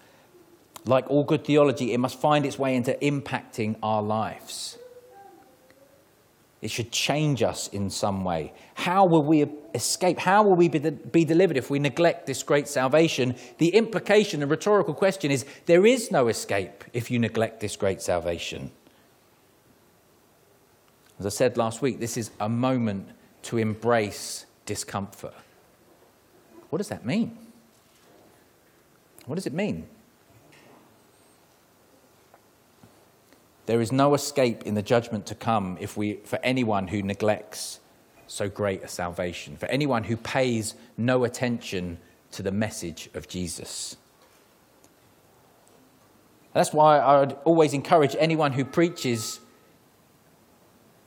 Like 0.85 1.09
all 1.09 1.23
good 1.23 1.43
theology, 1.45 1.93
it 1.93 1.97
must 1.97 2.19
find 2.19 2.45
its 2.45 2.59
way 2.59 2.75
into 2.75 2.93
impacting 3.01 3.75
our 3.81 4.03
lives. 4.03 4.77
It 6.61 6.71
should 6.71 6.91
change 6.91 7.43
us 7.43 7.67
in 7.67 7.89
some 7.89 8.23
way. 8.23 8.53
How 8.75 9.05
will 9.05 9.23
we 9.23 9.45
escape? 9.73 10.17
How 10.19 10.43
will 10.43 10.55
we 10.55 10.67
be, 10.67 10.79
be 10.79 11.25
delivered 11.25 11.57
if 11.57 11.69
we 11.69 11.79
neglect 11.79 12.25
this 12.25 12.43
great 12.43 12.67
salvation? 12.67 13.35
The 13.57 13.69
implication, 13.69 14.39
the 14.39 14.47
rhetorical 14.47 14.93
question 14.93 15.31
is 15.31 15.45
there 15.65 15.85
is 15.85 16.11
no 16.11 16.27
escape 16.27 16.83
if 16.93 17.11
you 17.11 17.19
neglect 17.19 17.59
this 17.59 17.75
great 17.75 18.01
salvation. 18.01 18.71
As 21.19 21.25
I 21.25 21.29
said 21.29 21.57
last 21.57 21.81
week, 21.81 21.99
this 21.99 22.17
is 22.17 22.31
a 22.39 22.49
moment 22.49 23.09
to 23.43 23.57
embrace 23.57 24.45
discomfort. 24.65 25.35
What 26.69 26.77
does 26.77 26.89
that 26.89 27.05
mean? 27.05 27.37
What 29.25 29.35
does 29.35 29.45
it 29.45 29.53
mean? 29.53 29.87
There 33.65 33.81
is 33.81 33.91
no 33.91 34.13
escape 34.13 34.63
in 34.63 34.75
the 34.75 34.81
judgment 34.81 35.25
to 35.27 35.35
come 35.35 35.77
if 35.79 35.97
we, 35.97 36.17
for 36.23 36.39
anyone 36.43 36.87
who 36.87 37.01
neglects 37.01 37.79
so 38.27 38.49
great 38.49 38.83
a 38.83 38.87
salvation, 38.87 39.57
for 39.57 39.65
anyone 39.67 40.03
who 40.03 40.17
pays 40.17 40.75
no 40.97 41.23
attention 41.23 41.97
to 42.31 42.43
the 42.43 42.51
message 42.51 43.09
of 43.13 43.27
Jesus. 43.27 43.97
That's 46.53 46.73
why 46.73 46.99
I 46.99 47.19
would 47.19 47.37
always 47.43 47.73
encourage 47.73 48.15
anyone 48.17 48.53
who 48.53 48.63
preaches, 48.63 49.39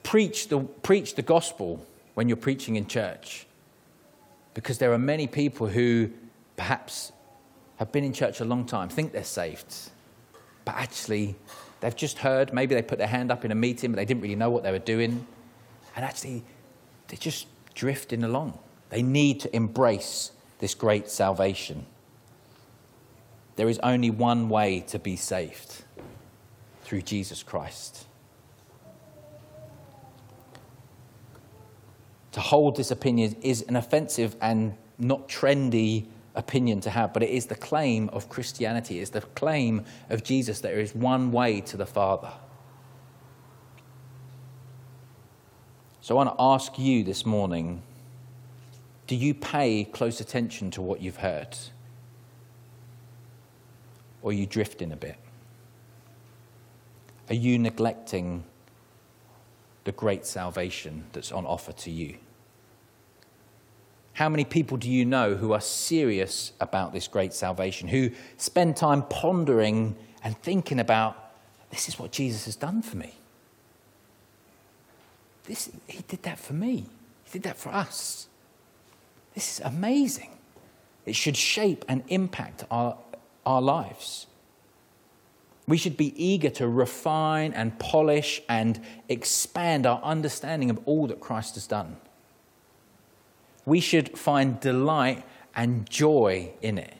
preach 0.02 0.48
the, 0.48 0.60
preach 0.60 1.14
the 1.14 1.22
gospel 1.22 1.84
when 2.14 2.28
you're 2.28 2.36
preaching 2.36 2.76
in 2.76 2.86
church. 2.86 3.46
Because 4.54 4.78
there 4.78 4.92
are 4.92 4.98
many 4.98 5.26
people 5.26 5.68
who 5.68 6.10
perhaps 6.56 7.12
have 7.76 7.92
been 7.92 8.04
in 8.04 8.12
church 8.12 8.40
a 8.40 8.44
long 8.44 8.66
time, 8.66 8.88
think 8.88 9.12
they're 9.12 9.22
saved, 9.22 9.74
but 10.64 10.74
actually 10.74 11.36
They've 11.80 11.94
just 11.94 12.18
heard, 12.18 12.52
maybe 12.52 12.74
they 12.74 12.82
put 12.82 12.98
their 12.98 13.06
hand 13.06 13.30
up 13.30 13.44
in 13.44 13.52
a 13.52 13.54
meeting, 13.54 13.92
but 13.92 13.96
they 13.96 14.04
didn't 14.04 14.22
really 14.22 14.34
know 14.34 14.50
what 14.50 14.62
they 14.62 14.72
were 14.72 14.78
doing. 14.78 15.26
And 15.94 16.04
actually, 16.04 16.42
they're 17.06 17.18
just 17.18 17.46
drifting 17.74 18.24
along. 18.24 18.58
They 18.90 19.02
need 19.02 19.40
to 19.40 19.54
embrace 19.54 20.32
this 20.58 20.74
great 20.74 21.08
salvation. 21.08 21.86
There 23.56 23.68
is 23.68 23.78
only 23.80 24.10
one 24.10 24.48
way 24.48 24.80
to 24.88 24.98
be 24.98 25.16
saved 25.16 25.84
through 26.82 27.02
Jesus 27.02 27.42
Christ. 27.42 28.06
To 32.32 32.40
hold 32.40 32.76
this 32.76 32.90
opinion 32.90 33.36
is 33.42 33.62
an 33.62 33.76
offensive 33.76 34.36
and 34.40 34.74
not 34.98 35.28
trendy 35.28 36.06
opinion 36.38 36.80
to 36.80 36.90
have, 36.90 37.12
but 37.12 37.22
it 37.22 37.30
is 37.30 37.46
the 37.46 37.56
claim 37.56 38.08
of 38.10 38.28
Christianity, 38.30 39.00
it's 39.00 39.10
the 39.10 39.20
claim 39.20 39.84
of 40.08 40.22
Jesus 40.22 40.60
that 40.60 40.68
there 40.68 40.80
is 40.80 40.94
one 40.94 41.32
way 41.32 41.60
to 41.62 41.76
the 41.76 41.84
Father. 41.84 42.32
So 46.00 46.14
I 46.14 46.24
want 46.24 46.38
to 46.38 46.42
ask 46.42 46.78
you 46.78 47.04
this 47.04 47.26
morning 47.26 47.82
do 49.08 49.16
you 49.16 49.34
pay 49.34 49.84
close 49.84 50.20
attention 50.20 50.70
to 50.72 50.82
what 50.82 51.00
you've 51.00 51.16
heard? 51.16 51.56
Or 54.20 54.30
are 54.30 54.34
you 54.34 54.46
drifting 54.46 54.92
a 54.92 54.96
bit? 54.96 55.16
Are 57.30 57.34
you 57.34 57.58
neglecting 57.58 58.44
the 59.84 59.92
great 59.92 60.26
salvation 60.26 61.04
that's 61.12 61.32
on 61.32 61.46
offer 61.46 61.72
to 61.72 61.90
you? 61.90 62.18
How 64.18 64.28
many 64.28 64.44
people 64.44 64.76
do 64.78 64.90
you 64.90 65.04
know 65.04 65.36
who 65.36 65.52
are 65.52 65.60
serious 65.60 66.50
about 66.58 66.92
this 66.92 67.06
great 67.06 67.32
salvation, 67.32 67.86
who 67.86 68.10
spend 68.36 68.76
time 68.76 69.02
pondering 69.04 69.94
and 70.24 70.36
thinking 70.42 70.80
about 70.80 71.30
this 71.70 71.86
is 71.88 72.00
what 72.00 72.10
Jesus 72.10 72.46
has 72.46 72.56
done 72.56 72.82
for 72.82 72.96
me? 72.96 73.14
This, 75.44 75.70
he 75.86 76.02
did 76.08 76.24
that 76.24 76.40
for 76.40 76.52
me, 76.52 76.86
He 77.26 77.30
did 77.30 77.44
that 77.44 77.58
for 77.58 77.68
us. 77.68 78.26
This 79.36 79.52
is 79.52 79.64
amazing. 79.64 80.36
It 81.06 81.14
should 81.14 81.36
shape 81.36 81.84
and 81.86 82.02
impact 82.08 82.64
our, 82.72 82.98
our 83.46 83.62
lives. 83.62 84.26
We 85.68 85.76
should 85.76 85.96
be 85.96 86.12
eager 86.20 86.50
to 86.50 86.66
refine 86.66 87.52
and 87.52 87.78
polish 87.78 88.42
and 88.48 88.80
expand 89.08 89.86
our 89.86 90.02
understanding 90.02 90.70
of 90.70 90.80
all 90.86 91.06
that 91.06 91.20
Christ 91.20 91.54
has 91.54 91.68
done 91.68 91.98
we 93.64 93.80
should 93.80 94.16
find 94.18 94.60
delight 94.60 95.24
and 95.54 95.88
joy 95.88 96.50
in 96.62 96.78
it. 96.78 96.94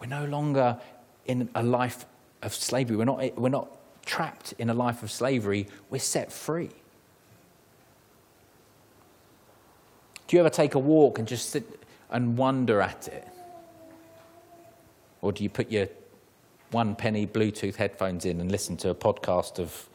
We're 0.00 0.06
no 0.06 0.24
longer 0.24 0.78
in 1.26 1.48
a 1.54 1.62
life 1.62 2.06
of 2.42 2.54
slavery. 2.54 2.96
We're 2.96 3.04
not, 3.04 3.38
we're 3.38 3.48
not 3.48 3.68
trapped 4.04 4.54
in 4.58 4.70
a 4.70 4.74
life 4.74 5.02
of 5.02 5.10
slavery. 5.10 5.66
We're 5.90 5.98
set 5.98 6.32
free. 6.32 6.70
Do 10.26 10.36
you 10.36 10.40
ever 10.40 10.50
take 10.50 10.74
a 10.74 10.78
walk 10.78 11.18
and 11.18 11.28
just 11.28 11.50
sit 11.50 11.84
and 12.10 12.36
wonder 12.36 12.80
at 12.80 13.08
it? 13.08 13.28
Or 15.20 15.32
do 15.32 15.44
you 15.44 15.50
put 15.50 15.70
your 15.70 15.88
one 16.70 16.96
penny 16.96 17.26
Bluetooth 17.26 17.76
headphones 17.76 18.24
in 18.24 18.40
and 18.40 18.50
listen 18.50 18.76
to 18.78 18.90
a 18.90 18.94
podcast 18.94 19.58
of, 19.58 19.88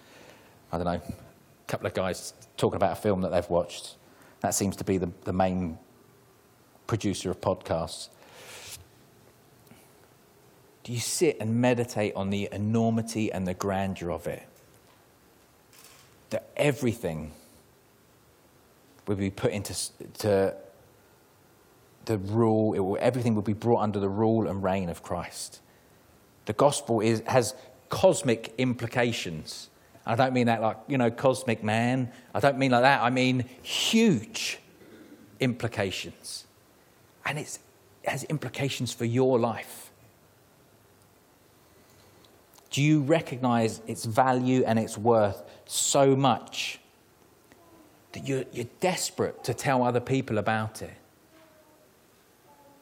I 0.72 0.78
don't 0.78 0.86
know, 0.86 0.92
a 0.92 1.68
couple 1.68 1.88
of 1.88 1.94
guys 1.94 2.34
talking 2.56 2.78
about 2.78 2.94
a 2.94 3.02
film 3.02 3.22
that 3.22 3.32
they've 3.32 3.50
watched? 3.50 3.96
That 4.41 4.54
seems 4.54 4.76
to 4.78 4.84
be 4.84 4.97
the, 4.97 5.10
the 5.23 5.34
main 5.34 5.78
producer 6.86 7.32
of 7.32 7.41
podcasts. 7.41 8.10
Do 10.84 10.93
you 10.93 11.00
sit 11.00 11.38
and 11.41 11.60
meditate 11.60 12.15
on 12.15 12.30
the 12.30 12.47
enormity 12.52 13.32
and 13.32 13.45
the 13.45 13.54
grandeur 13.54 14.10
of 14.10 14.26
it? 14.26 14.47
That 16.30 16.50
everything 16.56 17.34
will 19.06 19.15
be 19.15 19.30
put 19.30 19.52
into 19.52 19.76
to 20.19 20.56
the 22.06 22.17
rule, 22.17 22.69
will, 22.69 22.97
everything 23.00 23.36
will 23.36 23.41
be 23.41 23.54
brought 23.54 23.82
under 23.82 24.00
the 24.00 24.10
rule 24.10 24.47
and 24.47 24.63
reign 24.63 24.89
of 24.89 25.04
Christ. 25.04 25.60
The 26.45 26.54
gospel 26.54 27.02
is, 27.02 27.21
has 27.28 27.54
cosmic 27.89 28.54
implications. 28.58 29.69
I 30.08 30.15
don't 30.15 30.34
mean 30.34 30.48
that 30.48 30.62
like, 30.62 30.78
you 30.88 30.98
know, 30.98 31.12
cosmic 31.12 31.63
man. 31.63 32.12
I 32.34 32.39
don't 32.39 32.58
mean 32.58 32.72
like 32.72 32.84
that. 32.84 33.02
I 33.02 33.10
mean 33.10 33.46
huge 33.62 34.60
implications. 35.39 36.46
And 37.26 37.38
it 37.38 37.60
has 38.06 38.24
implications 38.24 38.93
for 38.93 39.04
your 39.04 39.38
life. 39.38 39.91
Do 42.72 42.82
you 42.82 43.02
recognize 43.02 43.82
its 43.86 44.06
value 44.06 44.63
and 44.65 44.80
its 44.80 44.98
worth 44.98 45.43
so 45.65 46.15
much 46.15 46.80
that 48.13 48.26
you're, 48.26 48.46
you're 48.54 48.67
desperate 48.80 49.43
to 49.43 49.54
tell 49.54 49.84
other 49.84 50.00
people 50.00 50.38
about 50.38 50.82
it? 50.82 50.93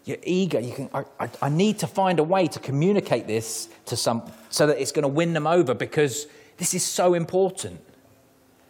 You're 0.04 0.18
eager. 0.22 0.60
You 0.60 0.74
can, 0.74 0.90
I, 0.94 1.06
I, 1.20 1.30
I 1.42 1.50
need 1.50 1.80
to 1.80 1.88
find 1.88 2.20
a 2.20 2.24
way 2.24 2.48
to 2.48 2.60
communicate 2.60 3.26
this 3.26 3.68
to 3.88 3.96
some 3.96 4.32
so 4.50 4.68
that 4.68 4.80
it's 4.80 4.92
going 4.92 5.04
to 5.04 5.08
win 5.10 5.34
them 5.34 5.48
over 5.48 5.74
because 5.74 6.28
this 6.58 6.74
is 6.74 6.84
so 6.84 7.14
important. 7.14 7.82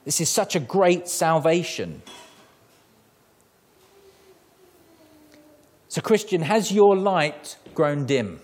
This 0.03 0.21
is 0.21 0.29
such 0.29 0.55
a 0.55 0.59
great 0.59 1.07
salvation. 1.07 2.01
So, 5.87 6.01
Christian, 6.01 6.41
has 6.41 6.71
your 6.71 6.95
light 6.95 7.57
grown 7.73 8.05
dim? 8.05 8.39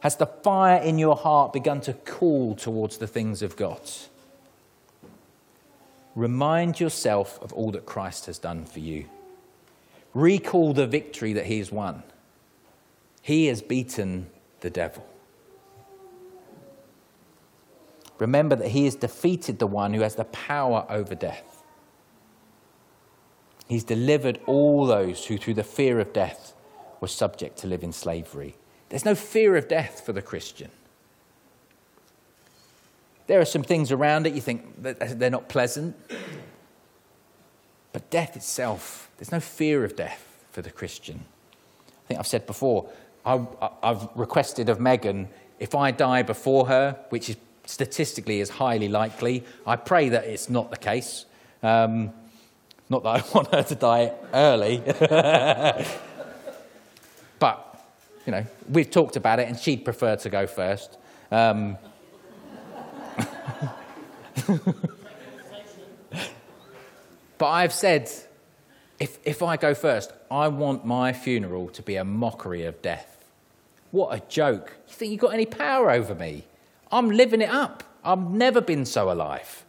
Has 0.00 0.16
the 0.16 0.26
fire 0.26 0.82
in 0.82 0.98
your 0.98 1.16
heart 1.16 1.52
begun 1.52 1.80
to 1.82 1.94
cool 1.94 2.54
towards 2.54 2.98
the 2.98 3.06
things 3.06 3.40
of 3.42 3.56
God? 3.56 3.80
Remind 6.14 6.78
yourself 6.78 7.38
of 7.42 7.52
all 7.52 7.70
that 7.72 7.86
Christ 7.86 8.26
has 8.26 8.38
done 8.38 8.66
for 8.66 8.80
you. 8.80 9.06
Recall 10.12 10.74
the 10.74 10.86
victory 10.86 11.32
that 11.32 11.46
he 11.46 11.58
has 11.58 11.72
won. 11.72 12.02
He 13.22 13.46
has 13.46 13.62
beaten 13.62 14.26
the 14.60 14.70
devil. 14.70 15.06
Remember 18.18 18.54
that 18.56 18.68
he 18.68 18.84
has 18.84 18.94
defeated 18.94 19.58
the 19.58 19.66
one 19.66 19.92
who 19.92 20.02
has 20.02 20.14
the 20.14 20.24
power 20.24 20.86
over 20.88 21.14
death. 21.14 21.62
He's 23.68 23.84
delivered 23.84 24.40
all 24.46 24.86
those 24.86 25.26
who, 25.26 25.38
through 25.38 25.54
the 25.54 25.64
fear 25.64 25.98
of 25.98 26.12
death, 26.12 26.54
were 27.00 27.08
subject 27.08 27.58
to 27.58 27.66
live 27.66 27.82
in 27.82 27.92
slavery. 27.92 28.56
There's 28.88 29.04
no 29.04 29.14
fear 29.14 29.56
of 29.56 29.68
death 29.68 30.02
for 30.04 30.12
the 30.12 30.22
Christian. 30.22 30.70
There 33.26 33.40
are 33.40 33.46
some 33.46 33.62
things 33.62 33.90
around 33.90 34.26
it 34.26 34.34
you 34.34 34.40
think 34.40 34.82
they're 34.82 35.30
not 35.30 35.48
pleasant. 35.48 35.96
But 37.92 38.10
death 38.10 38.36
itself, 38.36 39.10
there's 39.16 39.32
no 39.32 39.40
fear 39.40 39.84
of 39.84 39.96
death 39.96 40.44
for 40.50 40.62
the 40.62 40.70
Christian. 40.70 41.24
I 41.88 42.08
think 42.08 42.20
I've 42.20 42.26
said 42.26 42.46
before, 42.46 42.90
I, 43.24 43.46
have 43.82 44.10
requested 44.14 44.68
of 44.68 44.78
Megan, 44.78 45.28
if 45.58 45.74
I 45.74 45.90
die 45.90 46.22
before 46.22 46.66
her, 46.66 46.98
which 47.08 47.30
is 47.30 47.36
statistically 47.66 48.40
is 48.40 48.50
highly 48.50 48.88
likely, 48.88 49.44
I 49.66 49.76
pray 49.76 50.10
that 50.10 50.24
it's 50.24 50.50
not 50.50 50.70
the 50.70 50.76
case. 50.76 51.24
Um, 51.62 52.12
not 52.90 53.02
that 53.02 53.08
I 53.08 53.22
want 53.34 53.54
her 53.54 53.62
to 53.62 53.74
die 53.74 54.12
early. 54.32 54.82
but, 57.38 57.80
you 58.26 58.32
know, 58.32 58.46
we've 58.68 58.90
talked 58.90 59.16
about 59.16 59.38
it 59.40 59.48
and 59.48 59.58
she'd 59.58 59.84
prefer 59.84 60.16
to 60.16 60.28
go 60.28 60.46
first. 60.46 60.98
Um, 61.30 61.78
but 67.38 67.46
I've 67.46 67.72
said, 67.72 68.10
if, 69.00 69.18
if 69.24 69.42
I 69.42 69.56
go 69.56 69.74
first, 69.74 70.12
I 70.30 70.48
want 70.48 70.84
my 70.84 71.12
funeral 71.12 71.68
to 71.70 71.82
be 71.82 71.96
a 71.96 72.04
mockery 72.04 72.64
of 72.64 72.80
death. 72.82 73.24
What 73.90 74.14
a 74.14 74.20
joke. 74.28 74.72
You 74.88 74.94
think 74.94 75.12
you've 75.12 75.20
got 75.20 75.34
any 75.34 75.46
power 75.46 75.90
over 75.90 76.14
me? 76.14 76.44
I'm 76.90 77.10
living 77.10 77.40
it 77.40 77.50
up. 77.50 77.82
I've 78.04 78.30
never 78.30 78.60
been 78.60 78.84
so 78.84 79.10
alive. 79.10 79.64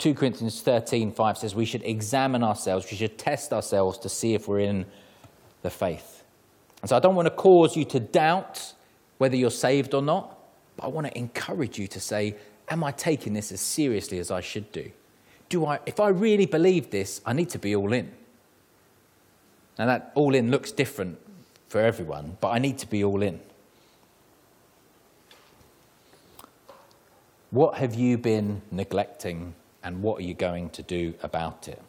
2 0.00 0.14
Corinthians 0.14 0.62
13, 0.62 1.12
5 1.12 1.38
says 1.38 1.54
we 1.54 1.66
should 1.66 1.82
examine 1.84 2.42
ourselves, 2.42 2.90
we 2.90 2.96
should 2.96 3.18
test 3.18 3.52
ourselves 3.52 3.98
to 3.98 4.08
see 4.08 4.32
if 4.32 4.48
we're 4.48 4.60
in 4.60 4.86
the 5.60 5.68
faith. 5.68 6.24
And 6.80 6.88
so 6.88 6.96
I 6.96 7.00
don't 7.00 7.14
want 7.14 7.26
to 7.26 7.34
cause 7.34 7.76
you 7.76 7.84
to 7.84 8.00
doubt 8.00 8.72
whether 9.18 9.36
you're 9.36 9.50
saved 9.50 9.92
or 9.92 10.00
not, 10.00 10.38
but 10.76 10.86
I 10.86 10.88
want 10.88 11.06
to 11.06 11.18
encourage 11.18 11.78
you 11.78 11.86
to 11.88 12.00
say, 12.00 12.34
Am 12.70 12.82
I 12.82 12.92
taking 12.92 13.34
this 13.34 13.52
as 13.52 13.60
seriously 13.60 14.20
as 14.20 14.30
I 14.30 14.40
should 14.40 14.70
do? 14.72 14.90
Do 15.48 15.66
I, 15.66 15.80
if 15.84 16.00
I 16.00 16.08
really 16.08 16.46
believe 16.46 16.90
this, 16.90 17.20
I 17.26 17.32
need 17.32 17.50
to 17.50 17.58
be 17.58 17.74
all 17.74 17.92
in. 17.92 18.10
Now, 19.80 19.86
that 19.86 20.12
all 20.14 20.34
in 20.34 20.50
looks 20.50 20.72
different 20.72 21.18
for 21.68 21.80
everyone, 21.80 22.36
but 22.42 22.48
I 22.48 22.58
need 22.58 22.76
to 22.80 22.86
be 22.86 23.02
all 23.02 23.22
in. 23.22 23.40
What 27.50 27.78
have 27.78 27.94
you 27.94 28.18
been 28.18 28.60
neglecting 28.70 29.54
and 29.82 30.02
what 30.02 30.18
are 30.18 30.22
you 30.22 30.34
going 30.34 30.68
to 30.68 30.82
do 30.82 31.14
about 31.22 31.66
it? 31.66 31.80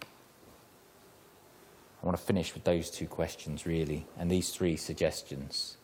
I 0.00 2.06
want 2.06 2.16
to 2.16 2.22
finish 2.22 2.54
with 2.54 2.62
those 2.62 2.88
two 2.88 3.08
questions, 3.08 3.66
really, 3.66 4.06
and 4.16 4.30
these 4.30 4.50
three 4.50 4.76
suggestions. 4.76 5.76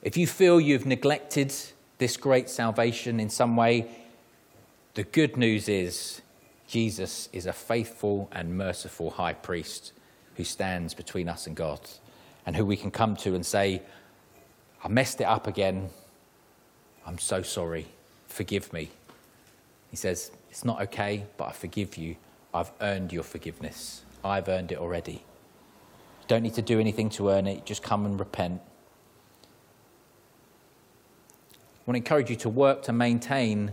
If 0.00 0.16
you 0.16 0.28
feel 0.28 0.60
you've 0.60 0.86
neglected 0.86 1.52
this 1.98 2.16
great 2.16 2.48
salvation 2.48 3.18
in 3.18 3.28
some 3.28 3.56
way, 3.56 3.90
the 4.94 5.02
good 5.02 5.36
news 5.36 5.68
is 5.68 6.22
Jesus 6.70 7.28
is 7.32 7.46
a 7.46 7.52
faithful 7.52 8.28
and 8.30 8.56
merciful 8.56 9.10
high 9.10 9.32
priest 9.32 9.92
who 10.36 10.44
stands 10.44 10.94
between 10.94 11.28
us 11.28 11.48
and 11.48 11.56
God 11.56 11.80
and 12.46 12.54
who 12.54 12.64
we 12.64 12.76
can 12.76 12.92
come 12.92 13.16
to 13.16 13.34
and 13.34 13.44
say, 13.44 13.82
I 14.84 14.86
messed 14.86 15.20
it 15.20 15.24
up 15.24 15.48
again. 15.48 15.90
I'm 17.04 17.18
so 17.18 17.42
sorry. 17.42 17.86
Forgive 18.28 18.72
me. 18.72 18.88
He 19.90 19.96
says, 19.96 20.30
It's 20.48 20.64
not 20.64 20.80
okay, 20.82 21.24
but 21.36 21.48
I 21.48 21.52
forgive 21.52 21.96
you. 21.96 22.14
I've 22.54 22.70
earned 22.80 23.12
your 23.12 23.24
forgiveness. 23.24 24.02
I've 24.24 24.48
earned 24.48 24.70
it 24.70 24.78
already. 24.78 25.24
Don't 26.28 26.44
need 26.44 26.54
to 26.54 26.62
do 26.62 26.78
anything 26.78 27.10
to 27.10 27.30
earn 27.30 27.48
it, 27.48 27.66
just 27.66 27.82
come 27.82 28.06
and 28.06 28.16
repent. 28.16 28.62
I 31.52 31.82
want 31.84 31.96
to 31.96 31.98
encourage 31.98 32.30
you 32.30 32.36
to 32.36 32.48
work 32.48 32.82
to 32.84 32.92
maintain 32.92 33.72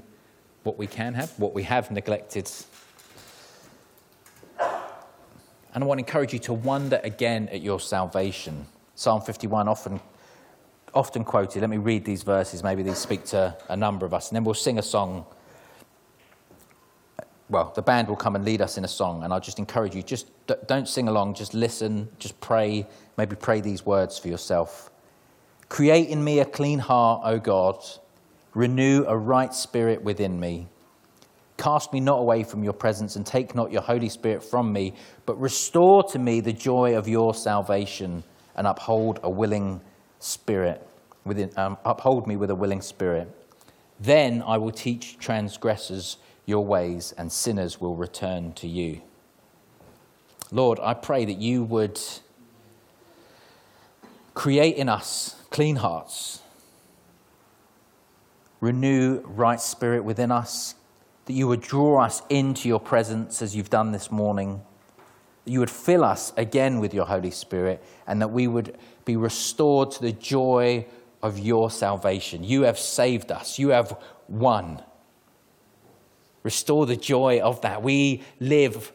what 0.64 0.80
we 0.80 0.88
can 0.88 1.14
have, 1.14 1.38
what 1.38 1.54
we 1.54 1.62
have 1.62 1.92
neglected. 1.92 2.50
And 5.78 5.84
I 5.84 5.88
want 5.88 6.00
to 6.00 6.06
encourage 6.08 6.34
you 6.34 6.40
to 6.40 6.54
wonder 6.54 7.00
again 7.04 7.50
at 7.50 7.62
your 7.62 7.80
salvation. 7.80 8.66
Psalm 8.96 9.22
51 9.22 9.68
often 9.68 10.00
often 10.92 11.24
quoted. 11.24 11.62
Let 11.62 11.70
me 11.70 11.78
read 11.78 12.04
these 12.04 12.24
verses. 12.24 12.64
Maybe 12.64 12.82
these 12.82 12.98
speak 12.98 13.26
to 13.26 13.56
a 13.70 13.78
number 13.78 14.04
of 14.04 14.12
us. 14.12 14.30
And 14.30 14.36
then 14.36 14.44
we'll 14.44 14.56
sing 14.56 14.80
a 14.80 14.82
song 14.82 15.28
well, 17.48 17.72
the 17.76 17.84
band 17.84 18.08
will 18.08 18.16
come 18.16 18.36
and 18.36 18.44
lead 18.44 18.60
us 18.60 18.80
in 18.80 18.86
a 18.86 18.88
song, 18.88 19.24
and 19.24 19.32
I'll 19.32 19.40
just 19.40 19.60
encourage 19.60 19.94
you 19.94 20.02
just 20.02 20.32
don't 20.66 20.90
sing 20.90 21.08
along, 21.08 21.36
just 21.36 21.54
listen, 21.54 22.10
just 22.18 22.42
pray, 22.42 22.88
maybe 23.16 23.36
pray 23.36 23.62
these 23.62 23.86
words 23.86 24.18
for 24.18 24.30
yourself. 24.30 24.90
Create 25.70 26.10
in 26.10 26.24
me 26.24 26.40
a 26.40 26.46
clean 26.46 26.80
heart, 26.80 27.22
O 27.24 27.38
God, 27.38 27.86
renew 28.56 29.06
a 29.08 29.16
right 29.16 29.54
spirit 29.54 30.04
within 30.04 30.40
me. 30.40 30.70
Cast 31.58 31.92
me 31.92 32.00
not 32.00 32.20
away 32.20 32.44
from 32.44 32.64
your 32.64 32.74
presence, 32.74 33.16
and 33.16 33.26
take 33.26 33.56
not 33.56 33.72
your 33.72 33.82
Holy 33.82 34.10
Spirit 34.10 34.44
from 34.44 34.72
me, 34.72 34.94
but 35.26 35.40
restore 35.42 36.04
to 36.04 36.20
me 36.20 36.40
the 36.40 36.54
joy 36.54 36.96
of 36.96 37.08
your 37.08 37.34
salvation, 37.34 38.24
and 38.56 38.68
uphold 38.68 39.20
a 39.24 39.30
willing 39.30 39.82
spirit. 40.20 40.88
Within, 41.26 41.52
um, 41.58 41.78
uphold 41.84 42.28
me 42.28 42.36
with 42.36 42.52
a 42.52 42.56
willing 42.56 42.82
spirit. 42.82 43.28
Then 44.00 44.44
I 44.46 44.58
will 44.58 44.72
teach 44.72 45.18
transgressors 45.18 46.18
your 46.46 46.64
ways, 46.64 47.14
and 47.18 47.32
sinners 47.32 47.82
will 47.82 47.96
return 47.96 48.54
to 48.54 48.68
you. 48.68 49.02
Lord, 50.52 50.80
I 50.82 50.94
pray 50.94 51.26
that 51.26 51.38
you 51.38 51.64
would 51.64 52.00
create 54.34 54.76
in 54.78 54.88
us 54.88 55.36
clean 55.50 55.78
hearts, 55.78 56.42
renew 58.62 59.22
right 59.26 59.60
spirit 59.60 60.04
within 60.04 60.32
us, 60.32 60.76
that 61.28 61.34
you 61.34 61.46
would 61.46 61.62
draw 61.62 62.02
us 62.02 62.22
into 62.30 62.70
your 62.70 62.80
presence 62.80 63.42
as 63.42 63.54
you've 63.54 63.70
done 63.70 63.92
this 63.92 64.10
morning, 64.10 64.62
that 65.44 65.52
you 65.52 65.60
would 65.60 65.70
fill 65.70 66.04
us 66.04 66.32
again 66.38 66.80
with 66.80 66.94
your 66.94 67.06
Holy 67.06 67.32
Spirit, 67.32 67.84
and 68.08 68.22
that 68.22 68.30
we 68.30 68.48
would 68.48 68.78
be 69.04 69.18
restored 69.18 69.92
to 69.92 70.02
the 70.02 70.14
joy 70.14 70.86
of 71.22 71.38
your 71.38 71.70
salvation. 71.70 72.46
You 72.46 72.62
have 72.62 72.80
saved 72.80 73.30
us, 73.30 73.60
you 73.60 73.70
have 73.70 74.02
won. 74.30 74.82
Restore 76.44 76.86
the 76.86 76.96
joy 76.96 77.42
of 77.42 77.60
that. 77.62 77.84
We 77.84 78.24
live, 78.40 78.94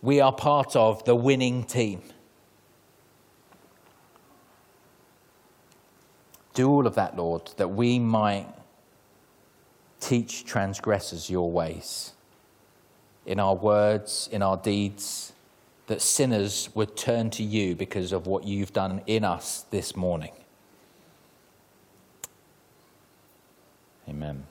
we 0.00 0.22
are 0.22 0.32
part 0.32 0.74
of 0.74 1.04
the 1.04 1.14
winning 1.14 1.64
team. 1.64 2.00
Do 6.54 6.70
all 6.70 6.86
of 6.86 6.94
that, 6.94 7.14
Lord, 7.14 7.50
that 7.58 7.68
we 7.68 7.98
might 7.98 8.46
Teach 10.00 10.44
transgressors 10.44 11.28
your 11.28 11.50
ways. 11.50 12.12
In 13.26 13.38
our 13.40 13.54
words, 13.54 14.28
in 14.32 14.42
our 14.42 14.56
deeds, 14.56 15.32
that 15.86 16.02
sinners 16.02 16.68
would 16.74 16.96
turn 16.96 17.30
to 17.30 17.42
you 17.42 17.74
because 17.74 18.12
of 18.12 18.26
what 18.26 18.44
you've 18.44 18.72
done 18.72 19.02
in 19.06 19.24
us 19.24 19.64
this 19.70 19.96
morning. 19.96 20.32
Amen. 24.08 24.47